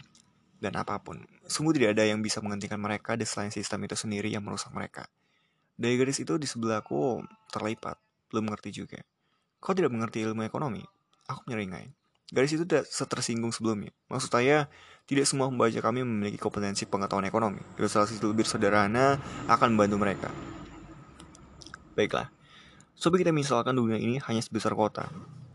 dan 0.65 0.81
apa 0.81 0.97
pun. 1.05 1.21
Sungguh 1.45 1.77
tidak 1.77 2.01
ada 2.01 2.09
yang 2.09 2.25
bisa 2.25 2.41
menghentikan 2.41 2.81
mereka 2.81 3.21
di 3.21 3.29
selain 3.29 3.53
sistem 3.53 3.85
itu 3.85 3.93
sendiri 3.99 4.33
yang 4.33 4.41
merusak 4.41 4.73
mereka. 4.73 5.05
Dari 5.77 6.01
gadis 6.01 6.25
itu 6.25 6.41
di 6.41 6.49
sebelahku 6.49 7.21
terlipat, 7.53 8.01
belum 8.33 8.49
mengerti 8.49 8.73
juga. 8.73 9.05
Kau 9.61 9.77
tidak 9.77 9.93
mengerti 9.93 10.25
ilmu 10.25 10.47
ekonomi? 10.47 10.81
Aku 11.29 11.45
menyeringai. 11.45 11.93
Gadis 12.33 12.57
itu 12.57 12.65
tidak 12.65 12.89
setersinggung 12.89 13.53
sebelumnya. 13.53 13.93
Maksud 14.09 14.33
saya, 14.33 14.73
tidak 15.05 15.29
semua 15.29 15.53
pembaca 15.53 15.77
kami 15.85 16.01
memiliki 16.01 16.41
kompetensi 16.41 16.89
pengetahuan 16.89 17.29
ekonomi. 17.29 17.61
Ilustrasi 17.77 18.17
lebih 18.25 18.49
sederhana 18.49 19.21
akan 19.45 19.77
membantu 19.77 19.97
mereka. 20.01 20.31
Baiklah, 21.93 22.33
coba 22.97 23.15
kita 23.21 23.31
misalkan 23.31 23.77
dunia 23.77 24.01
ini 24.01 24.17
hanya 24.25 24.41
sebesar 24.41 24.73
kota. 24.73 25.13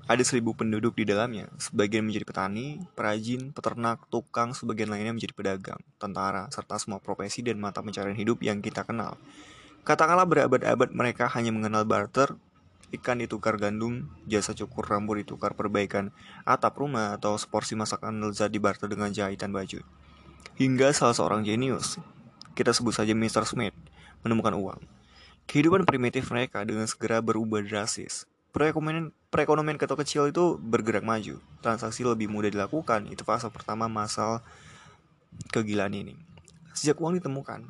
Ada 0.10 0.26
seribu 0.26 0.58
penduduk 0.58 0.98
di 0.98 1.06
dalamnya, 1.06 1.54
sebagian 1.62 2.02
menjadi 2.02 2.26
petani, 2.26 2.82
perajin, 2.98 3.54
peternak, 3.54 4.10
tukang, 4.10 4.58
sebagian 4.58 4.90
lainnya 4.90 5.14
menjadi 5.14 5.38
pedagang, 5.38 5.78
tentara, 6.02 6.50
serta 6.50 6.82
semua 6.82 6.98
profesi 6.98 7.46
dan 7.46 7.62
mata 7.62 7.86
pencarian 7.86 8.18
hidup 8.18 8.42
yang 8.42 8.58
kita 8.58 8.82
kenal. 8.82 9.22
Katakanlah 9.86 10.26
berabad-abad 10.26 10.90
mereka 10.98 11.30
hanya 11.38 11.54
mengenal 11.54 11.86
barter, 11.86 12.34
ikan 12.90 13.22
ditukar 13.22 13.62
gandum, 13.62 14.10
jasa 14.26 14.58
cukur 14.58 14.90
rambut 14.90 15.22
ditukar 15.22 15.54
perbaikan 15.54 16.10
atap 16.42 16.82
rumah 16.82 17.14
atau 17.14 17.38
seporsi 17.38 17.78
masakan 17.78 18.18
lezat 18.18 18.50
dibarter 18.50 18.90
dengan 18.90 19.14
jahitan 19.14 19.54
baju. 19.54 19.86
Hingga 20.58 20.90
salah 20.90 21.14
seorang 21.14 21.46
jenius, 21.46 22.02
kita 22.58 22.74
sebut 22.74 22.98
saja 22.98 23.14
Mr. 23.14 23.46
Smith, 23.46 23.78
menemukan 24.26 24.58
uang. 24.58 24.82
Kehidupan 25.46 25.86
primitif 25.86 26.34
mereka 26.34 26.66
dengan 26.66 26.90
segera 26.90 27.22
berubah 27.22 27.62
drastis 27.62 28.26
perekonomian 28.50 29.14
perekonomian 29.30 29.78
kota 29.78 29.94
kecil 29.94 30.30
itu 30.30 30.58
bergerak 30.58 31.06
maju. 31.06 31.38
Transaksi 31.62 32.02
lebih 32.02 32.28
mudah 32.30 32.50
dilakukan. 32.50 33.10
Itu 33.10 33.22
fase 33.26 33.48
pertama 33.54 33.86
masal 33.86 34.42
kegilaan 35.54 35.94
ini. 35.94 36.18
Sejak 36.74 36.98
uang 36.98 37.22
ditemukan, 37.22 37.70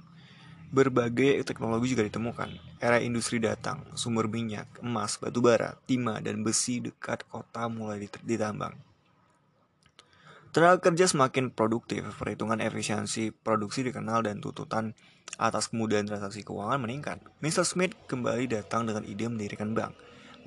berbagai 0.71 1.43
teknologi 1.43 1.91
juga 1.91 2.07
ditemukan. 2.07 2.79
Era 2.79 3.03
industri 3.03 3.43
datang, 3.43 3.83
sumber 3.99 4.31
minyak, 4.31 4.67
emas, 4.79 5.19
batu 5.19 5.43
bara, 5.43 5.75
timah, 5.83 6.23
dan 6.23 6.41
besi 6.41 6.79
dekat 6.79 7.27
kota 7.27 7.67
mulai 7.67 8.07
ditambang. 8.23 8.75
Tenaga 10.49 10.81
kerja 10.81 11.05
semakin 11.05 11.53
produktif, 11.53 12.01
perhitungan 12.17 12.57
efisiensi 12.57 13.29
produksi 13.29 13.85
dikenal 13.85 14.25
dan 14.25 14.41
tuntutan 14.41 14.97
atas 15.37 15.69
kemudahan 15.69 16.09
transaksi 16.09 16.41
keuangan 16.41 16.81
meningkat. 16.81 17.21
Mr. 17.45 17.61
Smith 17.61 17.93
kembali 18.09 18.49
datang 18.49 18.89
dengan 18.89 19.05
ide 19.05 19.29
mendirikan 19.29 19.77
bank 19.77 19.93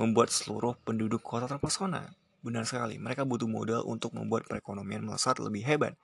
membuat 0.00 0.32
seluruh 0.32 0.78
penduduk 0.82 1.20
kota 1.20 1.44
terpesona. 1.48 2.12
Benar 2.42 2.66
sekali, 2.66 2.98
mereka 2.98 3.22
butuh 3.22 3.46
modal 3.46 3.86
untuk 3.86 4.16
membuat 4.18 4.50
perekonomian 4.50 5.06
melesat 5.06 5.38
lebih 5.38 5.62
hebat. 5.62 5.94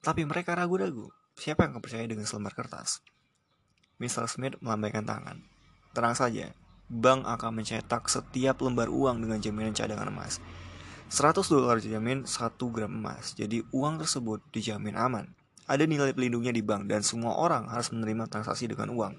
Tapi 0.00 0.24
mereka 0.24 0.56
ragu-ragu, 0.56 1.12
siapa 1.36 1.68
yang 1.68 1.78
percaya 1.78 2.08
dengan 2.08 2.24
selembar 2.24 2.56
kertas? 2.56 3.04
Mr. 4.00 4.26
Smith 4.26 4.56
melambaikan 4.64 5.04
tangan. 5.04 5.44
Tenang 5.92 6.16
saja, 6.16 6.56
bank 6.88 7.28
akan 7.28 7.60
mencetak 7.60 8.08
setiap 8.08 8.64
lembar 8.64 8.88
uang 8.88 9.22
dengan 9.22 9.38
jaminan 9.38 9.76
cadangan 9.76 10.08
emas. 10.08 10.40
100 11.10 11.42
dolar 11.50 11.78
dijamin 11.82 12.22
1 12.22 12.54
gram 12.70 12.90
emas, 12.90 13.34
jadi 13.34 13.66
uang 13.74 14.00
tersebut 14.00 14.40
dijamin 14.54 14.94
aman. 14.94 15.26
Ada 15.70 15.86
nilai 15.86 16.10
pelindungnya 16.10 16.50
di 16.50 16.62
bank 16.66 16.90
dan 16.90 17.06
semua 17.06 17.38
orang 17.38 17.70
harus 17.70 17.94
menerima 17.94 18.26
transaksi 18.26 18.66
dengan 18.66 18.90
uang. 18.90 19.14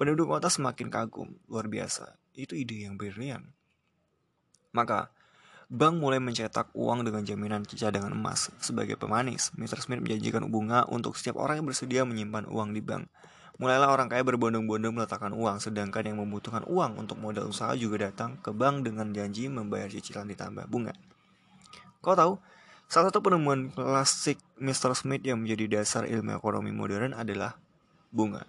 Penduduk 0.00 0.28
kota 0.28 0.48
semakin 0.48 0.88
kagum, 0.88 1.36
luar 1.48 1.68
biasa. 1.68 2.21
Itu 2.32 2.56
ide 2.56 2.88
yang 2.88 2.96
brilian. 2.96 3.52
Maka, 4.72 5.12
Bank 5.72 6.04
mulai 6.04 6.20
mencetak 6.20 6.68
uang 6.76 7.00
dengan 7.00 7.24
jaminan 7.24 7.64
cadangan 7.64 8.12
emas. 8.12 8.52
Sebagai 8.60 9.00
pemanis, 9.00 9.56
Mr. 9.56 9.80
Smith 9.80 10.04
menjanjikan 10.04 10.44
bunga 10.52 10.84
untuk 10.84 11.16
setiap 11.16 11.40
orang 11.40 11.64
yang 11.64 11.66
bersedia 11.72 12.04
menyimpan 12.04 12.44
uang 12.44 12.76
di 12.76 12.84
bank. 12.84 13.08
Mulailah 13.56 13.88
orang 13.88 14.12
kaya 14.12 14.20
berbondong-bondong 14.20 14.92
meletakkan 14.92 15.32
uang, 15.32 15.64
sedangkan 15.64 16.04
yang 16.04 16.20
membutuhkan 16.20 16.68
uang 16.68 17.00
untuk 17.00 17.16
modal 17.16 17.48
usaha 17.48 17.72
juga 17.72 18.12
datang 18.12 18.36
ke 18.44 18.52
bank 18.52 18.84
dengan 18.84 19.16
janji 19.16 19.48
membayar 19.48 19.88
cicilan 19.88 20.28
ditambah 20.28 20.68
bunga. 20.68 20.92
Kau 22.04 22.12
tahu, 22.12 22.36
salah 22.84 23.08
satu 23.08 23.24
penemuan 23.24 23.72
klasik 23.72 24.36
Mr. 24.60 24.92
Smith 24.92 25.24
yang 25.24 25.40
menjadi 25.40 25.80
dasar 25.80 26.04
ilmu 26.04 26.36
ekonomi 26.36 26.68
modern 26.68 27.16
adalah 27.16 27.56
bunga. 28.12 28.44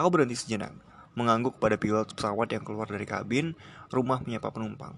Aku 0.00 0.08
berhenti 0.08 0.40
sejenak, 0.40 0.72
mengangguk 1.14 1.58
pada 1.62 1.78
pilot 1.78 2.14
pesawat 2.14 2.50
yang 2.50 2.62
keluar 2.66 2.86
dari 2.90 3.06
kabin, 3.06 3.54
rumah 3.90 4.22
menyapa 4.22 4.50
penumpang 4.50 4.94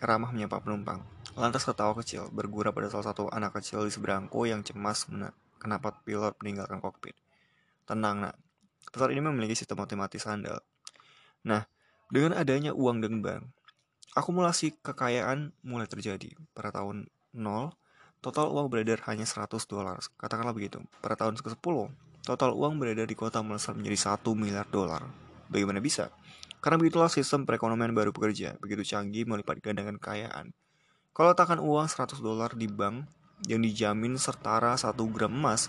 ramah 0.00 0.32
menyapa 0.32 0.64
penumpang. 0.64 1.04
Lantas 1.36 1.68
ketawa 1.68 1.92
kecil 1.94 2.26
bergura 2.32 2.72
pada 2.72 2.88
salah 2.88 3.12
satu 3.12 3.28
anak 3.30 3.60
kecil 3.60 3.84
di 3.86 3.92
seberangku 3.92 4.48
yang 4.48 4.64
cemas 4.64 5.06
kenapa 5.60 5.94
pilot 6.02 6.34
meninggalkan 6.40 6.80
kokpit. 6.80 7.14
Tenang 7.84 8.24
nak, 8.24 8.34
pesawat 8.90 9.12
ini 9.12 9.22
memiliki 9.22 9.54
sistem 9.54 9.84
matematis 9.84 10.24
handal. 10.24 10.64
Nah, 11.44 11.68
dengan 12.08 12.34
adanya 12.34 12.72
uang 12.72 13.04
dan 13.04 13.20
bank, 13.20 13.44
akumulasi 14.16 14.74
kekayaan 14.80 15.52
mulai 15.62 15.86
terjadi. 15.86 16.32
Pada 16.56 16.74
tahun 16.74 17.06
0, 17.36 17.70
total 18.24 18.50
uang 18.50 18.72
beredar 18.72 19.04
hanya 19.06 19.28
100 19.28 19.68
dolar. 19.68 20.00
Katakanlah 20.18 20.56
begitu. 20.56 20.82
Pada 21.04 21.14
tahun 21.14 21.38
ke-10, 21.38 21.76
total 22.26 22.50
uang 22.56 22.80
beredar 22.80 23.06
di 23.06 23.14
kota 23.14 23.44
melesat 23.44 23.76
menjadi 23.76 24.16
1 24.16 24.32
miliar 24.34 24.66
dolar. 24.68 25.29
Bagaimana 25.50 25.82
bisa? 25.82 26.14
Karena 26.62 26.78
begitulah 26.78 27.10
sistem 27.10 27.42
perekonomian 27.42 27.90
baru 27.90 28.14
bekerja, 28.14 28.54
begitu 28.62 28.86
canggih 28.94 29.26
melipat 29.26 29.58
gandakan 29.58 29.98
kekayaan. 29.98 30.54
Kalau 31.10 31.34
letakkan 31.34 31.58
uang 31.58 31.90
100 31.90 32.22
dolar 32.22 32.54
di 32.54 32.70
bank 32.70 33.10
yang 33.50 33.58
dijamin 33.58 34.14
setara 34.14 34.78
1 34.78 34.94
gram 35.10 35.32
emas, 35.34 35.66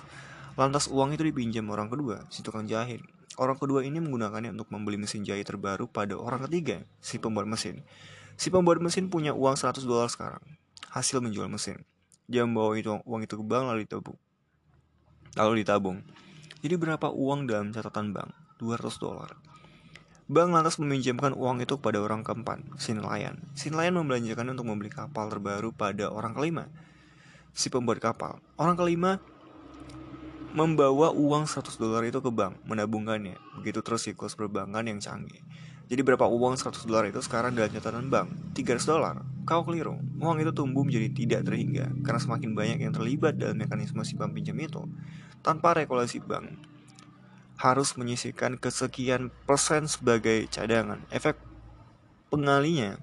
lantas 0.54 0.86
uang 0.86 1.18
itu 1.18 1.26
dipinjam 1.26 1.66
orang 1.74 1.90
kedua, 1.90 2.30
si 2.30 2.46
tukang 2.46 2.70
jahit. 2.70 3.02
Orang 3.42 3.58
kedua 3.58 3.82
ini 3.82 3.98
menggunakannya 4.04 4.54
untuk 4.54 4.70
membeli 4.70 5.02
mesin 5.02 5.26
jahit 5.26 5.48
terbaru 5.48 5.90
pada 5.90 6.14
orang 6.14 6.46
ketiga, 6.46 6.86
si 7.02 7.18
pembuat 7.18 7.48
mesin. 7.48 7.82
Si 8.38 8.54
pembuat 8.54 8.84
mesin 8.84 9.10
punya 9.10 9.34
uang 9.34 9.58
100 9.58 9.82
dolar 9.88 10.12
sekarang, 10.12 10.44
hasil 10.94 11.24
menjual 11.24 11.50
mesin. 11.50 11.82
Dia 12.30 12.46
membawa 12.46 12.78
itu, 12.78 12.92
uang 13.02 13.26
itu 13.26 13.34
ke 13.40 13.44
bank 13.48 13.72
lalu 13.72 13.88
ditabung. 13.88 14.20
Lalu 15.40 15.64
ditabung. 15.64 15.98
Jadi 16.62 16.76
berapa 16.78 17.08
uang 17.10 17.48
dalam 17.48 17.72
catatan 17.72 18.12
bank? 18.14 18.30
200 18.60 19.02
dolar. 19.02 19.32
Bank 20.30 20.50
lantas 20.54 20.78
meminjamkan 20.78 21.34
uang 21.34 21.66
itu 21.66 21.82
kepada 21.82 21.98
orang 21.98 22.22
keempat, 22.22 22.62
si 22.78 22.94
nelayan. 22.94 23.42
Si 23.58 23.74
nelayan 23.74 23.98
membelanjakannya 23.98 24.54
untuk 24.54 24.70
membeli 24.70 24.94
kapal 24.94 25.32
terbaru 25.32 25.74
pada 25.74 26.14
orang 26.14 26.38
kelima, 26.38 26.70
si 27.52 27.74
pembuat 27.74 27.98
kapal. 27.98 28.38
Orang 28.60 28.78
kelima 28.78 29.18
membawa 30.52 31.16
uang 31.16 31.48
100 31.48 31.80
dolar 31.80 32.04
itu 32.04 32.20
ke 32.20 32.32
bank, 32.32 32.60
menabungkannya. 32.68 33.40
Begitu 33.60 33.80
terus 33.80 34.04
siklus 34.04 34.36
perbankan 34.36 34.84
yang 34.88 35.00
canggih. 35.00 35.40
Jadi 35.92 36.08
berapa 36.08 36.24
uang 36.24 36.56
100 36.56 36.88
dolar 36.88 37.04
itu 37.12 37.20
sekarang 37.20 37.52
dalam 37.52 37.68
catatan 37.68 38.08
bank? 38.08 38.56
300 38.56 38.88
dolar. 38.88 39.16
Kau 39.44 39.68
keliru. 39.68 40.00
Uang 40.24 40.40
itu 40.40 40.56
tumbuh 40.56 40.88
menjadi 40.88 41.12
tidak 41.12 41.42
terhingga 41.44 41.92
karena 42.08 42.20
semakin 42.20 42.56
banyak 42.56 42.80
yang 42.88 42.94
terlibat 42.96 43.36
dalam 43.36 43.60
mekanisme 43.60 44.00
simpan 44.08 44.32
pinjam 44.32 44.56
itu. 44.60 44.88
Tanpa 45.44 45.76
regulasi 45.76 46.24
bank, 46.24 46.71
harus 47.62 47.94
menyisihkan 47.94 48.58
kesekian 48.58 49.30
persen 49.46 49.86
sebagai 49.86 50.50
cadangan. 50.50 50.98
Efek 51.14 51.38
pengalinya 52.34 52.98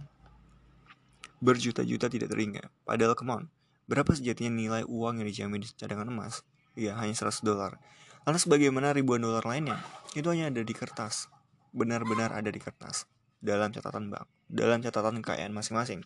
berjuta-juta 1.39 2.11
tidak 2.11 2.35
terhingga. 2.35 2.67
Padahal 2.83 3.15
come 3.15 3.31
on, 3.31 3.45
berapa 3.87 4.11
sejatinya 4.11 4.51
nilai 4.51 4.83
uang 4.83 5.23
yang 5.23 5.29
dijamin 5.31 5.63
di 5.63 5.71
cadangan 5.71 6.11
emas? 6.11 6.43
Ya, 6.75 6.99
hanya 6.99 7.15
100 7.15 7.47
dolar. 7.47 7.79
Lantas 8.27 8.51
bagaimana 8.51 8.91
ribuan 8.91 9.23
dolar 9.23 9.47
lainnya? 9.47 9.79
Itu 10.19 10.35
hanya 10.35 10.51
ada 10.51 10.67
di 10.67 10.75
kertas. 10.75 11.31
Benar-benar 11.71 12.35
ada 12.35 12.51
di 12.51 12.59
kertas. 12.59 13.07
Dalam 13.39 13.71
catatan 13.71 14.11
bank. 14.11 14.27
Dalam 14.51 14.83
catatan 14.83 15.23
kekayaan 15.23 15.55
masing-masing. 15.55 16.03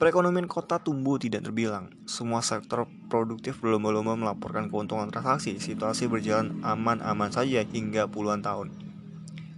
Perekonomian 0.00 0.48
kota 0.48 0.80
tumbuh 0.80 1.20
tidak 1.20 1.44
terbilang. 1.44 1.92
Semua 2.08 2.40
sektor 2.40 2.88
produktif 3.12 3.60
berlomba-lomba 3.60 4.16
melaporkan 4.16 4.72
keuntungan 4.72 5.12
transaksi. 5.12 5.60
Situasi 5.60 6.08
berjalan 6.08 6.56
aman-aman 6.64 7.28
saja 7.28 7.60
hingga 7.68 8.08
puluhan 8.08 8.40
tahun. 8.40 8.72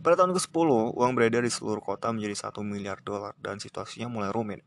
Pada 0.03 0.19
tahun 0.19 0.35
ke-10, 0.35 0.99
uang 0.99 1.13
beredar 1.15 1.47
di 1.47 1.53
seluruh 1.55 1.79
kota 1.79 2.11
menjadi 2.11 2.51
1 2.51 2.59
miliar 2.67 2.99
dolar 3.07 3.39
dan 3.39 3.63
situasinya 3.63 4.11
mulai 4.11 4.35
rumit. 4.35 4.67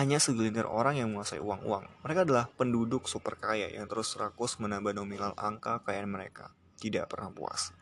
Hanya 0.00 0.16
segelintir 0.16 0.64
orang 0.64 0.96
yang 0.96 1.12
menguasai 1.12 1.44
uang-uang. 1.44 1.92
Mereka 2.08 2.24
adalah 2.24 2.48
penduduk 2.48 3.04
super 3.04 3.36
kaya 3.36 3.68
yang 3.68 3.84
terus 3.92 4.16
rakus 4.16 4.56
menambah 4.64 4.96
nominal 4.96 5.36
angka 5.36 5.84
kekayaan 5.84 6.08
mereka. 6.08 6.56
Tidak 6.80 7.04
pernah 7.04 7.28
puas. 7.28 7.76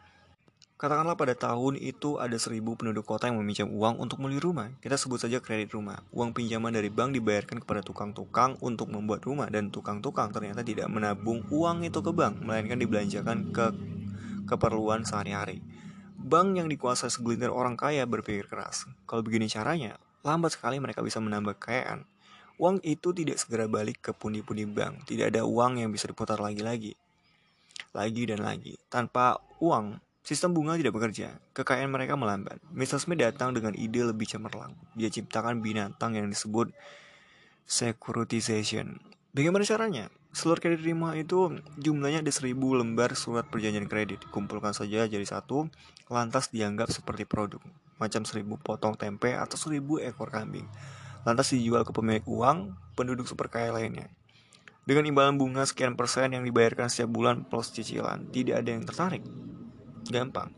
Katakanlah 0.81 1.13
pada 1.13 1.37
tahun 1.37 1.77
itu 1.77 2.17
ada 2.17 2.33
seribu 2.41 2.73
penduduk 2.73 3.05
kota 3.05 3.29
yang 3.29 3.37
meminjam 3.37 3.69
uang 3.69 4.01
untuk 4.01 4.17
membeli 4.17 4.41
rumah. 4.41 4.73
Kita 4.81 4.97
sebut 4.97 5.21
saja 5.21 5.37
kredit 5.37 5.77
rumah. 5.77 6.01
Uang 6.09 6.33
pinjaman 6.33 6.73
dari 6.73 6.89
bank 6.89 7.13
dibayarkan 7.21 7.61
kepada 7.61 7.85
tukang-tukang 7.85 8.57
untuk 8.65 8.89
membuat 8.89 9.29
rumah 9.29 9.53
dan 9.53 9.69
tukang-tukang 9.69 10.33
ternyata 10.33 10.65
tidak 10.65 10.89
menabung 10.89 11.45
uang 11.53 11.85
itu 11.85 12.01
ke 12.01 12.17
bank, 12.17 12.41
melainkan 12.41 12.81
dibelanjakan 12.81 13.53
ke 13.53 13.77
keperluan 14.49 15.05
sehari-hari. 15.05 15.61
Bank 16.17 16.57
yang 16.57 16.73
dikuasai 16.73 17.13
segelintir 17.13 17.53
orang 17.53 17.77
kaya 17.77 18.09
berpikir 18.09 18.49
keras. 18.49 18.89
Kalau 19.05 19.21
begini 19.21 19.53
caranya, 19.53 20.01
lambat 20.25 20.57
sekali 20.57 20.81
mereka 20.81 21.05
bisa 21.05 21.21
menambah 21.21 21.61
kekayaan. 21.61 22.09
Uang 22.57 22.81
itu 22.89 23.13
tidak 23.13 23.37
segera 23.37 23.69
balik 23.69 24.01
ke 24.01 24.17
pundi-pundi 24.17 24.65
bank. 24.65 25.05
Tidak 25.05 25.29
ada 25.29 25.45
uang 25.45 25.85
yang 25.85 25.93
bisa 25.93 26.09
diputar 26.09 26.41
lagi-lagi. 26.41 26.97
Lagi 27.93 28.23
dan 28.25 28.41
lagi. 28.41 28.81
Tanpa 28.89 29.45
uang, 29.61 30.01
Sistem 30.21 30.53
bunga 30.53 30.77
tidak 30.77 30.93
bekerja, 30.93 31.41
kekayaan 31.57 31.89
mereka 31.89 32.13
melambat. 32.13 32.61
Mr. 32.77 33.01
Smith 33.01 33.25
datang 33.25 33.57
dengan 33.57 33.73
ide 33.73 34.05
lebih 34.05 34.29
cemerlang. 34.29 34.77
Dia 34.93 35.09
ciptakan 35.09 35.65
binatang 35.65 36.13
yang 36.13 36.29
disebut 36.29 36.71
securitization. 37.65 39.01
Bagaimana 39.33 39.65
caranya? 39.65 40.13
Seluruh 40.31 40.63
kredit 40.63 40.85
rumah 40.87 41.17
itu 41.19 41.59
jumlahnya 41.81 42.23
ada 42.23 42.31
seribu 42.31 42.77
lembar 42.77 43.17
surat 43.19 43.49
perjanjian 43.49 43.89
kredit. 43.89 44.23
Kumpulkan 44.31 44.77
saja 44.77 45.09
jadi 45.09 45.27
satu, 45.27 45.67
lantas 46.07 46.53
dianggap 46.55 46.93
seperti 46.93 47.27
produk. 47.27 47.59
Macam 47.99 48.23
seribu 48.23 48.61
potong 48.61 48.95
tempe 48.95 49.35
atau 49.35 49.59
seribu 49.59 49.99
ekor 49.99 50.31
kambing. 50.31 50.69
Lantas 51.25 51.51
dijual 51.51 51.83
ke 51.83 51.93
pemilik 51.97 52.23
uang, 52.29 52.77
penduduk 52.95 53.27
super 53.27 53.49
kaya 53.49 53.73
lainnya. 53.73 54.13
Dengan 54.85 55.07
imbalan 55.07 55.39
bunga 55.39 55.63
sekian 55.63 55.95
persen 55.95 56.35
yang 56.35 56.43
dibayarkan 56.43 56.91
setiap 56.91 57.11
bulan 57.15 57.47
plus 57.47 57.71
cicilan, 57.71 58.27
tidak 58.35 58.63
ada 58.63 58.71
yang 58.75 58.83
tertarik. 58.83 59.23
Gampang. 60.09 60.55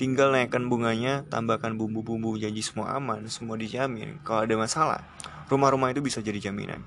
Tinggal 0.00 0.32
naikkan 0.32 0.66
bunganya, 0.66 1.28
tambahkan 1.28 1.76
bumbu-bumbu 1.76 2.40
janji 2.40 2.64
semua 2.64 2.96
aman, 2.96 3.28
semua 3.28 3.60
dijamin. 3.60 4.16
Kalau 4.24 4.48
ada 4.48 4.56
masalah, 4.56 5.04
rumah-rumah 5.52 5.92
itu 5.92 6.00
bisa 6.00 6.24
jadi 6.24 6.40
jaminan. 6.50 6.80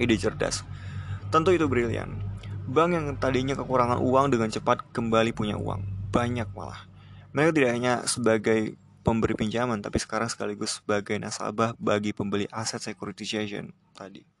Ide 0.00 0.16
cerdas. 0.16 0.64
Tentu 1.28 1.52
itu 1.52 1.68
brilian. 1.68 2.16
Bank 2.64 2.90
yang 2.96 3.06
tadinya 3.20 3.52
kekurangan 3.52 4.00
uang 4.00 4.32
dengan 4.32 4.48
cepat 4.48 4.88
kembali 4.96 5.36
punya 5.36 5.60
uang. 5.60 5.84
Banyak 6.08 6.48
malah. 6.56 6.88
Mereka 7.36 7.50
tidak 7.52 7.70
hanya 7.76 7.94
sebagai 8.08 8.80
pemberi 9.04 9.36
pinjaman, 9.36 9.84
tapi 9.84 10.00
sekarang 10.00 10.32
sekaligus 10.32 10.80
sebagai 10.80 11.20
nasabah 11.20 11.76
bagi 11.76 12.16
pembeli 12.16 12.48
aset 12.48 12.80
securitization 12.80 13.72
tadi. 13.92 14.37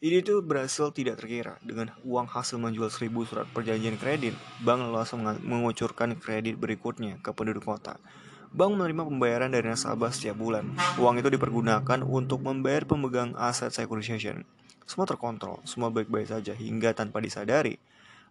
Ini 0.00 0.24
itu 0.24 0.40
berhasil 0.40 0.88
tidak 0.96 1.20
terkira. 1.20 1.60
Dengan 1.60 1.92
uang 2.08 2.24
hasil 2.24 2.56
menjual 2.56 2.88
seribu 2.88 3.20
surat 3.28 3.44
perjanjian 3.52 4.00
kredit, 4.00 4.32
bank 4.64 4.88
langsung 4.88 5.20
mengucurkan 5.44 6.16
kredit 6.16 6.56
berikutnya 6.56 7.20
ke 7.20 7.36
penduduk 7.36 7.68
kota. 7.68 8.00
Bank 8.48 8.80
menerima 8.80 9.04
pembayaran 9.04 9.52
dari 9.52 9.68
nasabah 9.68 10.08
setiap 10.08 10.40
bulan. 10.40 10.72
Uang 10.96 11.20
itu 11.20 11.28
dipergunakan 11.28 12.00
untuk 12.00 12.40
membayar 12.40 12.88
pemegang 12.88 13.36
aset 13.36 13.76
securitization. 13.76 14.48
Semua 14.88 15.04
terkontrol, 15.04 15.60
semua 15.68 15.92
baik-baik 15.92 16.32
saja 16.32 16.56
hingga 16.56 16.96
tanpa 16.96 17.20
disadari, 17.20 17.76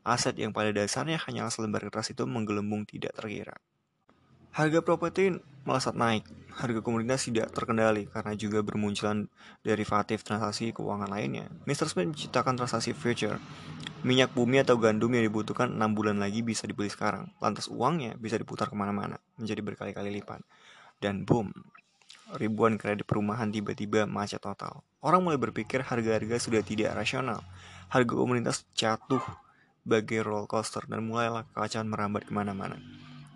aset 0.02 0.42
yang 0.42 0.50
pada 0.50 0.74
dasarnya 0.74 1.22
hanya 1.30 1.54
selembar 1.54 1.86
kertas 1.86 2.18
itu 2.18 2.26
menggelembung 2.26 2.90
tidak 2.90 3.14
terkira. 3.14 3.54
Harga 4.50 4.80
properti 4.82 5.38
melesat 5.64 5.94
naik. 5.94 6.26
Harga 6.60 6.82
komoditas 6.84 7.24
tidak 7.24 7.54
terkendali 7.56 8.10
karena 8.12 8.36
juga 8.36 8.60
bermunculan 8.66 9.32
derivatif 9.64 10.26
transaksi 10.26 10.76
keuangan 10.76 11.08
lainnya. 11.08 11.48
Mr. 11.64 11.88
Smith 11.88 12.12
menciptakan 12.12 12.60
transaksi 12.60 12.92
future. 12.92 13.40
Minyak 14.04 14.32
bumi 14.36 14.64
atau 14.64 14.76
gandum 14.76 15.12
yang 15.12 15.24
dibutuhkan 15.28 15.72
6 15.72 15.80
bulan 15.96 16.20
lagi 16.20 16.44
bisa 16.44 16.68
dibeli 16.68 16.92
sekarang. 16.92 17.32
Lantas 17.40 17.72
uangnya 17.72 18.16
bisa 18.20 18.36
diputar 18.36 18.68
ke 18.68 18.76
mana-mana, 18.76 19.20
menjadi 19.40 19.62
berkali-kali 19.64 20.10
lipat. 20.20 20.44
Dan 21.00 21.24
boom, 21.24 21.52
ribuan 22.36 22.76
kredit 22.76 23.08
perumahan 23.08 23.52
tiba-tiba 23.54 24.04
macet 24.04 24.44
total. 24.44 24.84
Orang 25.00 25.24
mulai 25.24 25.40
berpikir 25.40 25.84
harga-harga 25.84 26.36
sudah 26.40 26.60
tidak 26.64 26.92
rasional. 26.96 27.40
Harga 27.88 28.14
komunitas 28.16 28.68
jatuh 28.76 29.24
bagai 29.88 30.28
roller 30.28 30.48
coaster 30.48 30.84
dan 30.86 31.08
mulailah 31.08 31.48
kekacauan 31.52 31.88
merambat 31.88 32.28
ke 32.28 32.32
mana-mana. 32.36 32.76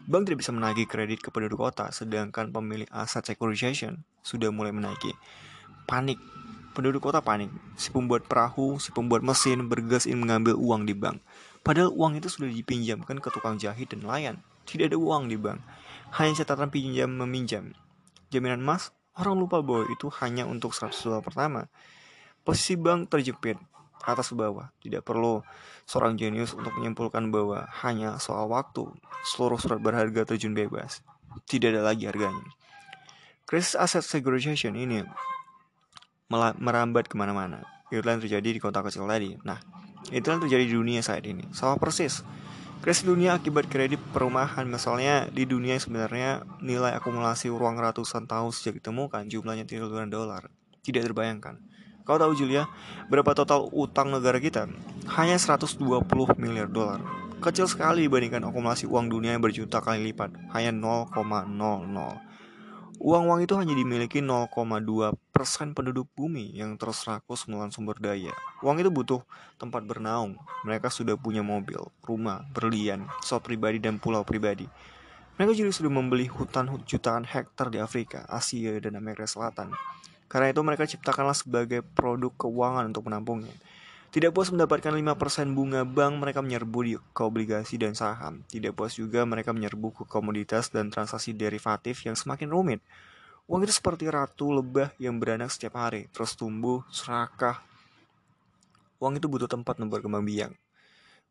Bank 0.03 0.27
tidak 0.27 0.43
bisa 0.43 0.51
menagih 0.51 0.83
kredit 0.83 1.23
ke 1.23 1.31
penduduk 1.31 1.63
kota, 1.63 1.87
sedangkan 1.95 2.51
pemilik 2.51 2.83
aset 2.91 3.23
securitization 3.23 4.03
sudah 4.19 4.51
mulai 4.51 4.75
menagih. 4.75 5.15
Panik. 5.87 6.19
penduduk 6.73 7.05
kota 7.05 7.21
panik. 7.21 7.53
Si 7.77 7.93
pembuat 7.93 8.25
perahu, 8.25 8.81
si 8.81 8.89
pembuat 8.89 9.21
mesin 9.21 9.69
bergegas 9.69 10.09
ingin 10.09 10.25
mengambil 10.25 10.57
uang 10.57 10.89
di 10.89 10.97
bank. 10.97 11.21
Padahal 11.61 11.93
uang 11.93 12.17
itu 12.17 12.33
sudah 12.33 12.49
dipinjamkan 12.49 13.21
ke 13.21 13.29
tukang 13.29 13.61
jahit 13.61 13.93
dan 13.93 14.01
nelayan. 14.01 14.35
Tidak 14.65 14.89
ada 14.89 14.97
uang 14.97 15.29
di 15.29 15.37
bank. 15.37 15.61
Hanya 16.17 16.41
catatan 16.41 16.73
pinjam 16.73 17.13
meminjam. 17.13 17.77
Jaminan 18.33 18.65
emas, 18.65 18.89
orang 19.13 19.37
lupa 19.37 19.61
bahwa 19.61 19.85
itu 19.85 20.09
hanya 20.19 20.49
untuk 20.49 20.73
100 20.73 20.97
dolar 21.05 21.21
pertama. 21.21 21.69
Posisi 22.41 22.73
bank 22.73 23.13
terjepit 23.13 23.61
atas 24.03 24.31
ke 24.31 24.35
bawah. 24.35 24.69
Tidak 24.83 25.01
perlu 25.01 25.41
seorang 25.87 26.19
jenius 26.19 26.53
untuk 26.53 26.75
menyimpulkan 26.75 27.31
bahwa 27.31 27.67
hanya 27.83 28.19
soal 28.19 28.51
waktu 28.51 28.87
seluruh 29.33 29.59
surat 29.59 29.79
berharga 29.79 30.27
terjun 30.27 30.51
bebas. 30.51 31.03
Tidak 31.47 31.73
ada 31.73 31.81
lagi 31.81 32.05
harganya. 32.05 32.43
Krisis 33.47 33.75
aset 33.75 34.03
securitization 34.05 34.75
ini 34.75 35.03
merambat 36.59 37.11
ke 37.11 37.15
mana-mana. 37.19 37.63
Itu 37.91 38.01
yang 38.01 38.23
terjadi 38.23 38.57
di 38.57 38.59
kota 38.61 38.81
kecil 38.81 39.05
tadi. 39.05 39.37
Nah, 39.45 39.61
itu 40.09 40.25
yang 40.25 40.41
terjadi 40.41 40.63
di 40.65 40.73
dunia 40.73 41.01
saat 41.05 41.23
ini. 41.27 41.45
Sama 41.53 41.77
persis. 41.77 42.25
Krisis 42.83 43.07
dunia 43.07 43.39
akibat 43.39 43.71
kredit 43.71 44.01
perumahan 44.11 44.67
misalnya 44.67 45.31
di 45.31 45.47
dunia 45.47 45.79
sebenarnya 45.79 46.43
nilai 46.59 46.91
akumulasi 46.99 47.47
ruang 47.47 47.79
ratusan 47.79 48.27
tahun 48.27 48.51
sejak 48.51 48.83
ditemukan 48.83 49.31
jumlahnya 49.31 49.63
triliunan 49.63 50.11
dolar. 50.11 50.51
Tidak 50.83 50.99
terbayangkan. 50.99 51.63
Kau 52.03 52.19
tahu 52.19 52.35
Julia, 52.35 52.67
berapa 53.07 53.31
total 53.31 53.71
utang 53.71 54.11
negara 54.11 54.35
kita? 54.35 54.67
Hanya 55.15 55.39
120 55.39 55.79
miliar 56.35 56.67
dolar. 56.67 56.99
Kecil 57.39 57.63
sekali 57.63 58.07
dibandingkan 58.07 58.43
akumulasi 58.43 58.91
uang 58.91 59.07
dunia 59.07 59.31
yang 59.35 59.43
berjuta 59.43 59.79
kali 59.79 60.11
lipat, 60.11 60.35
hanya 60.51 60.75
0,00. 60.75 61.15
Uang-uang 63.03 63.39
itu 63.43 63.55
hanya 63.55 63.71
dimiliki 63.71 64.19
0,2 64.19 65.15
persen 65.31 65.71
penduduk 65.71 66.11
bumi 66.11 66.51
yang 66.55 66.75
terus 66.75 67.07
rakus 67.07 67.47
menelan 67.47 67.71
sumber 67.71 67.95
daya. 67.99 68.35
Uang 68.59 68.83
itu 68.83 68.91
butuh 68.91 69.23
tempat 69.55 69.87
bernaung. 69.87 70.35
Mereka 70.67 70.91
sudah 70.91 71.15
punya 71.15 71.39
mobil, 71.39 71.87
rumah, 72.03 72.43
berlian, 72.51 73.07
pesawat 73.23 73.47
pribadi, 73.47 73.79
dan 73.79 73.95
pulau 73.95 74.27
pribadi. 74.27 74.67
Mereka 75.39 75.55
juga 75.55 75.71
sudah 75.71 75.91
membeli 75.91 76.27
hutan 76.27 76.67
jutaan 76.83 77.23
hektar 77.23 77.71
di 77.71 77.79
Afrika, 77.79 78.27
Asia, 78.27 78.75
dan 78.79 78.99
Amerika 78.99 79.23
Selatan. 79.23 79.71
Karena 80.33 80.49
itu 80.49 80.65
mereka 80.65 80.89
ciptakanlah 80.89 81.37
sebagai 81.37 81.85
produk 81.85 82.33
keuangan 82.33 82.89
untuk 82.89 83.05
menampungnya. 83.05 83.53
Tidak 84.09 84.33
puas 84.33 84.49
mendapatkan 84.49 84.93
5% 84.93 85.53
bunga 85.53 85.85
bank, 85.85 86.17
mereka 86.17 86.41
menyerbu 86.41 86.79
di 86.81 86.97
ke 86.97 87.21
obligasi 87.21 87.77
dan 87.77 87.93
saham. 87.93 88.41
Tidak 88.49 88.73
puas 88.73 88.97
juga 88.97 89.21
mereka 89.29 89.53
menyerbu 89.53 89.93
ke 89.93 90.03
komoditas 90.09 90.73
dan 90.73 90.89
transaksi 90.89 91.37
derivatif 91.37 92.01
yang 92.01 92.17
semakin 92.17 92.49
rumit. 92.49 92.81
Uang 93.45 93.61
itu 93.65 93.73
seperti 93.77 94.09
ratu 94.09 94.53
lebah 94.53 94.89
yang 94.97 95.21
beranak 95.21 95.53
setiap 95.53 95.77
hari, 95.77 96.09
terus 96.09 96.33
tumbuh, 96.33 96.81
serakah. 96.89 97.61
Uang 98.97 99.21
itu 99.21 99.29
butuh 99.29 99.49
tempat 99.49 99.77
untuk 99.77 100.01
berkembang 100.01 100.25
biak. 100.25 100.53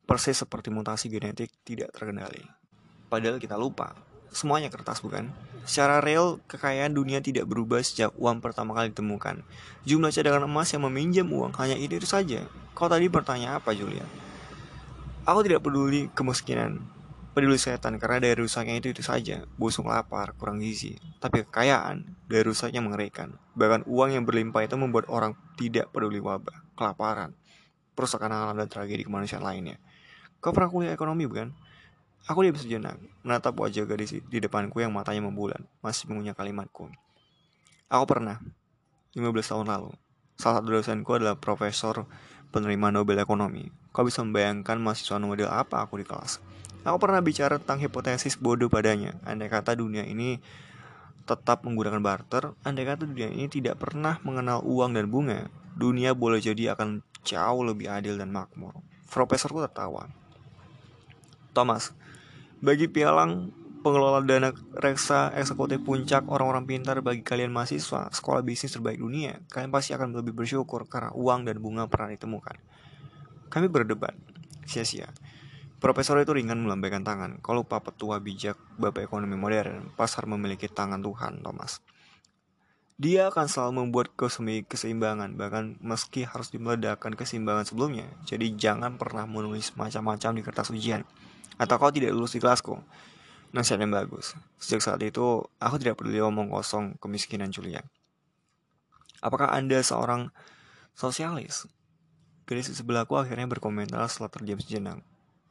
Persis 0.07 0.43
seperti 0.43 0.71
mutasi 0.71 1.11
genetik 1.11 1.51
tidak 1.67 1.91
terkendali. 1.91 2.43
Padahal 3.11 3.39
kita 3.39 3.55
lupa, 3.59 3.95
semuanya 4.33 4.73
kertas 4.73 5.05
bukan? 5.05 5.31
Secara 5.63 6.03
real, 6.03 6.43
kekayaan 6.51 6.91
dunia 6.91 7.23
tidak 7.23 7.47
berubah 7.47 7.79
sejak 7.79 8.11
uang 8.19 8.43
pertama 8.43 8.75
kali 8.75 8.91
ditemukan. 8.91 9.47
Jumlah 9.87 10.11
cadangan 10.11 10.51
emas 10.51 10.75
yang 10.75 10.83
meminjam 10.91 11.31
uang 11.31 11.55
hanya 11.63 11.79
itu, 11.79 12.03
itu 12.03 12.09
saja. 12.09 12.43
Kau 12.75 12.91
tadi 12.91 13.07
bertanya 13.07 13.63
apa, 13.63 13.71
Julia? 13.71 14.03
Aku 15.23 15.47
tidak 15.47 15.63
peduli 15.63 16.11
kemiskinan, 16.19 16.83
peduli 17.31 17.57
setan 17.63 17.97
karena 18.03 18.19
dari 18.19 18.43
rusaknya 18.43 18.83
itu 18.83 18.91
itu 18.91 19.07
saja, 19.07 19.47
busung 19.55 19.87
lapar, 19.87 20.35
kurang 20.35 20.59
gizi. 20.59 20.99
Tapi 21.23 21.47
kekayaan 21.47 22.27
dari 22.27 22.43
rusaknya 22.43 22.83
mengerikan. 22.83 23.39
Bahkan 23.55 23.87
uang 23.87 24.19
yang 24.19 24.27
berlimpah 24.27 24.67
itu 24.67 24.75
membuat 24.75 25.07
orang 25.07 25.39
tidak 25.55 25.95
peduli 25.95 26.19
wabah, 26.19 26.67
kelaparan, 26.75 27.39
perusakan 27.95 28.35
alam 28.35 28.59
dan 28.59 28.67
tragedi 28.67 29.07
kemanusiaan 29.07 29.47
lainnya. 29.47 29.79
Kau 30.43 30.51
pernah 30.51 30.75
kuliah 30.75 30.91
ekonomi 30.91 31.23
bukan? 31.31 31.55
Aku 32.31 32.47
diam 32.47 32.55
sejenak, 32.55 33.03
menatap 33.27 33.59
wajah 33.59 33.83
gadis 33.83 34.15
di 34.15 34.39
depanku 34.39 34.79
yang 34.79 34.95
matanya 34.95 35.27
membulan, 35.27 35.67
masih 35.83 36.07
mengunyah 36.07 36.39
kalimatku. 36.39 36.87
Aku 37.91 38.05
pernah, 38.07 38.39
15 39.19 39.27
tahun 39.43 39.67
lalu, 39.67 39.91
salah 40.39 40.63
satu 40.63 40.71
dosenku 40.71 41.11
adalah 41.19 41.35
profesor 41.35 42.07
penerima 42.55 42.95
Nobel 42.95 43.19
Ekonomi. 43.19 43.67
Kau 43.91 44.07
bisa 44.07 44.23
membayangkan 44.23 44.79
mahasiswa 44.79 45.19
model 45.19 45.51
apa 45.51 45.83
aku 45.83 45.99
di 45.99 46.07
kelas. 46.07 46.39
Aku 46.87 47.03
pernah 47.03 47.19
bicara 47.19 47.59
tentang 47.59 47.83
hipotesis 47.83 48.39
bodoh 48.39 48.71
padanya. 48.71 49.19
Andai 49.27 49.51
kata 49.51 49.75
dunia 49.75 50.07
ini 50.07 50.39
tetap 51.27 51.67
menggunakan 51.67 51.99
barter, 51.99 52.55
andai 52.63 52.87
kata 52.87 53.03
dunia 53.03 53.35
ini 53.35 53.51
tidak 53.51 53.83
pernah 53.83 54.23
mengenal 54.23 54.63
uang 54.63 54.95
dan 54.95 55.11
bunga, 55.11 55.51
dunia 55.75 56.15
boleh 56.15 56.39
jadi 56.39 56.79
akan 56.79 57.03
jauh 57.27 57.63
lebih 57.67 57.91
adil 57.91 58.15
dan 58.15 58.31
makmur. 58.31 58.79
Profesorku 59.11 59.59
tertawa. 59.59 60.07
Thomas, 61.53 61.93
bagi 62.63 62.87
pialang 62.87 63.51
pengelola 63.83 64.23
dana 64.23 64.55
reksa 64.79 65.35
eksekutif 65.35 65.83
puncak 65.83 66.31
orang-orang 66.31 66.63
pintar 66.63 67.03
bagi 67.03 67.27
kalian 67.27 67.51
mahasiswa 67.51 68.07
sekolah 68.15 68.47
bisnis 68.47 68.79
terbaik 68.79 69.03
dunia, 69.03 69.43
kalian 69.51 69.75
pasti 69.75 69.99
akan 69.99 70.15
lebih 70.15 70.31
bersyukur 70.31 70.87
karena 70.87 71.11
uang 71.11 71.43
dan 71.51 71.59
bunga 71.59 71.91
pernah 71.91 72.15
ditemukan. 72.15 72.57
Kami 73.51 73.67
berdebat, 73.67 74.15
sia-sia. 74.63 75.11
Profesor 75.83 76.15
itu 76.23 76.31
ringan 76.31 76.63
melambaikan 76.63 77.03
tangan. 77.03 77.43
Kalau 77.43 77.67
lupa 77.67 77.83
petua 77.83 78.23
bijak 78.23 78.55
bapak 78.79 79.11
ekonomi 79.11 79.35
modern, 79.35 79.91
pasar 79.99 80.31
memiliki 80.31 80.71
tangan 80.71 81.03
Tuhan, 81.03 81.43
Thomas. 81.43 81.83
Dia 83.03 83.35
akan 83.35 83.51
selalu 83.51 83.73
membuat 83.83 84.15
keseimbangan, 84.71 85.35
bahkan 85.35 85.75
meski 85.83 86.23
harus 86.23 86.55
dimeledakkan 86.55 87.19
keseimbangan 87.19 87.67
sebelumnya. 87.67 88.07
Jadi 88.23 88.55
jangan 88.55 88.95
pernah 88.95 89.27
menulis 89.27 89.75
macam-macam 89.75 90.39
di 90.39 90.43
kertas 90.47 90.71
ujian 90.71 91.03
atau 91.57 91.77
kau 91.77 91.93
tidak 91.93 92.13
lulus 92.13 92.37
di 92.37 92.41
kelasku. 92.41 92.79
Nasihat 93.53 93.85
yang 93.85 93.93
bagus. 93.93 94.33
Sejak 94.57 94.81
saat 94.81 95.01
itu, 95.05 95.45
aku 95.61 95.77
tidak 95.77 96.01
peduli 96.01 96.25
omong 96.25 96.49
kosong 96.49 96.97
kemiskinan 96.97 97.53
Julia. 97.53 97.85
Apakah 99.21 99.53
Anda 99.53 99.85
seorang 99.85 100.33
sosialis? 100.97 101.69
Gadis 102.49 102.73
di 102.73 102.77
sebelahku 102.77 103.15
akhirnya 103.15 103.47
berkomentar 103.47 104.03
setelah 104.09 104.33
terdiam 104.33 104.59
sejenak. 104.59 104.99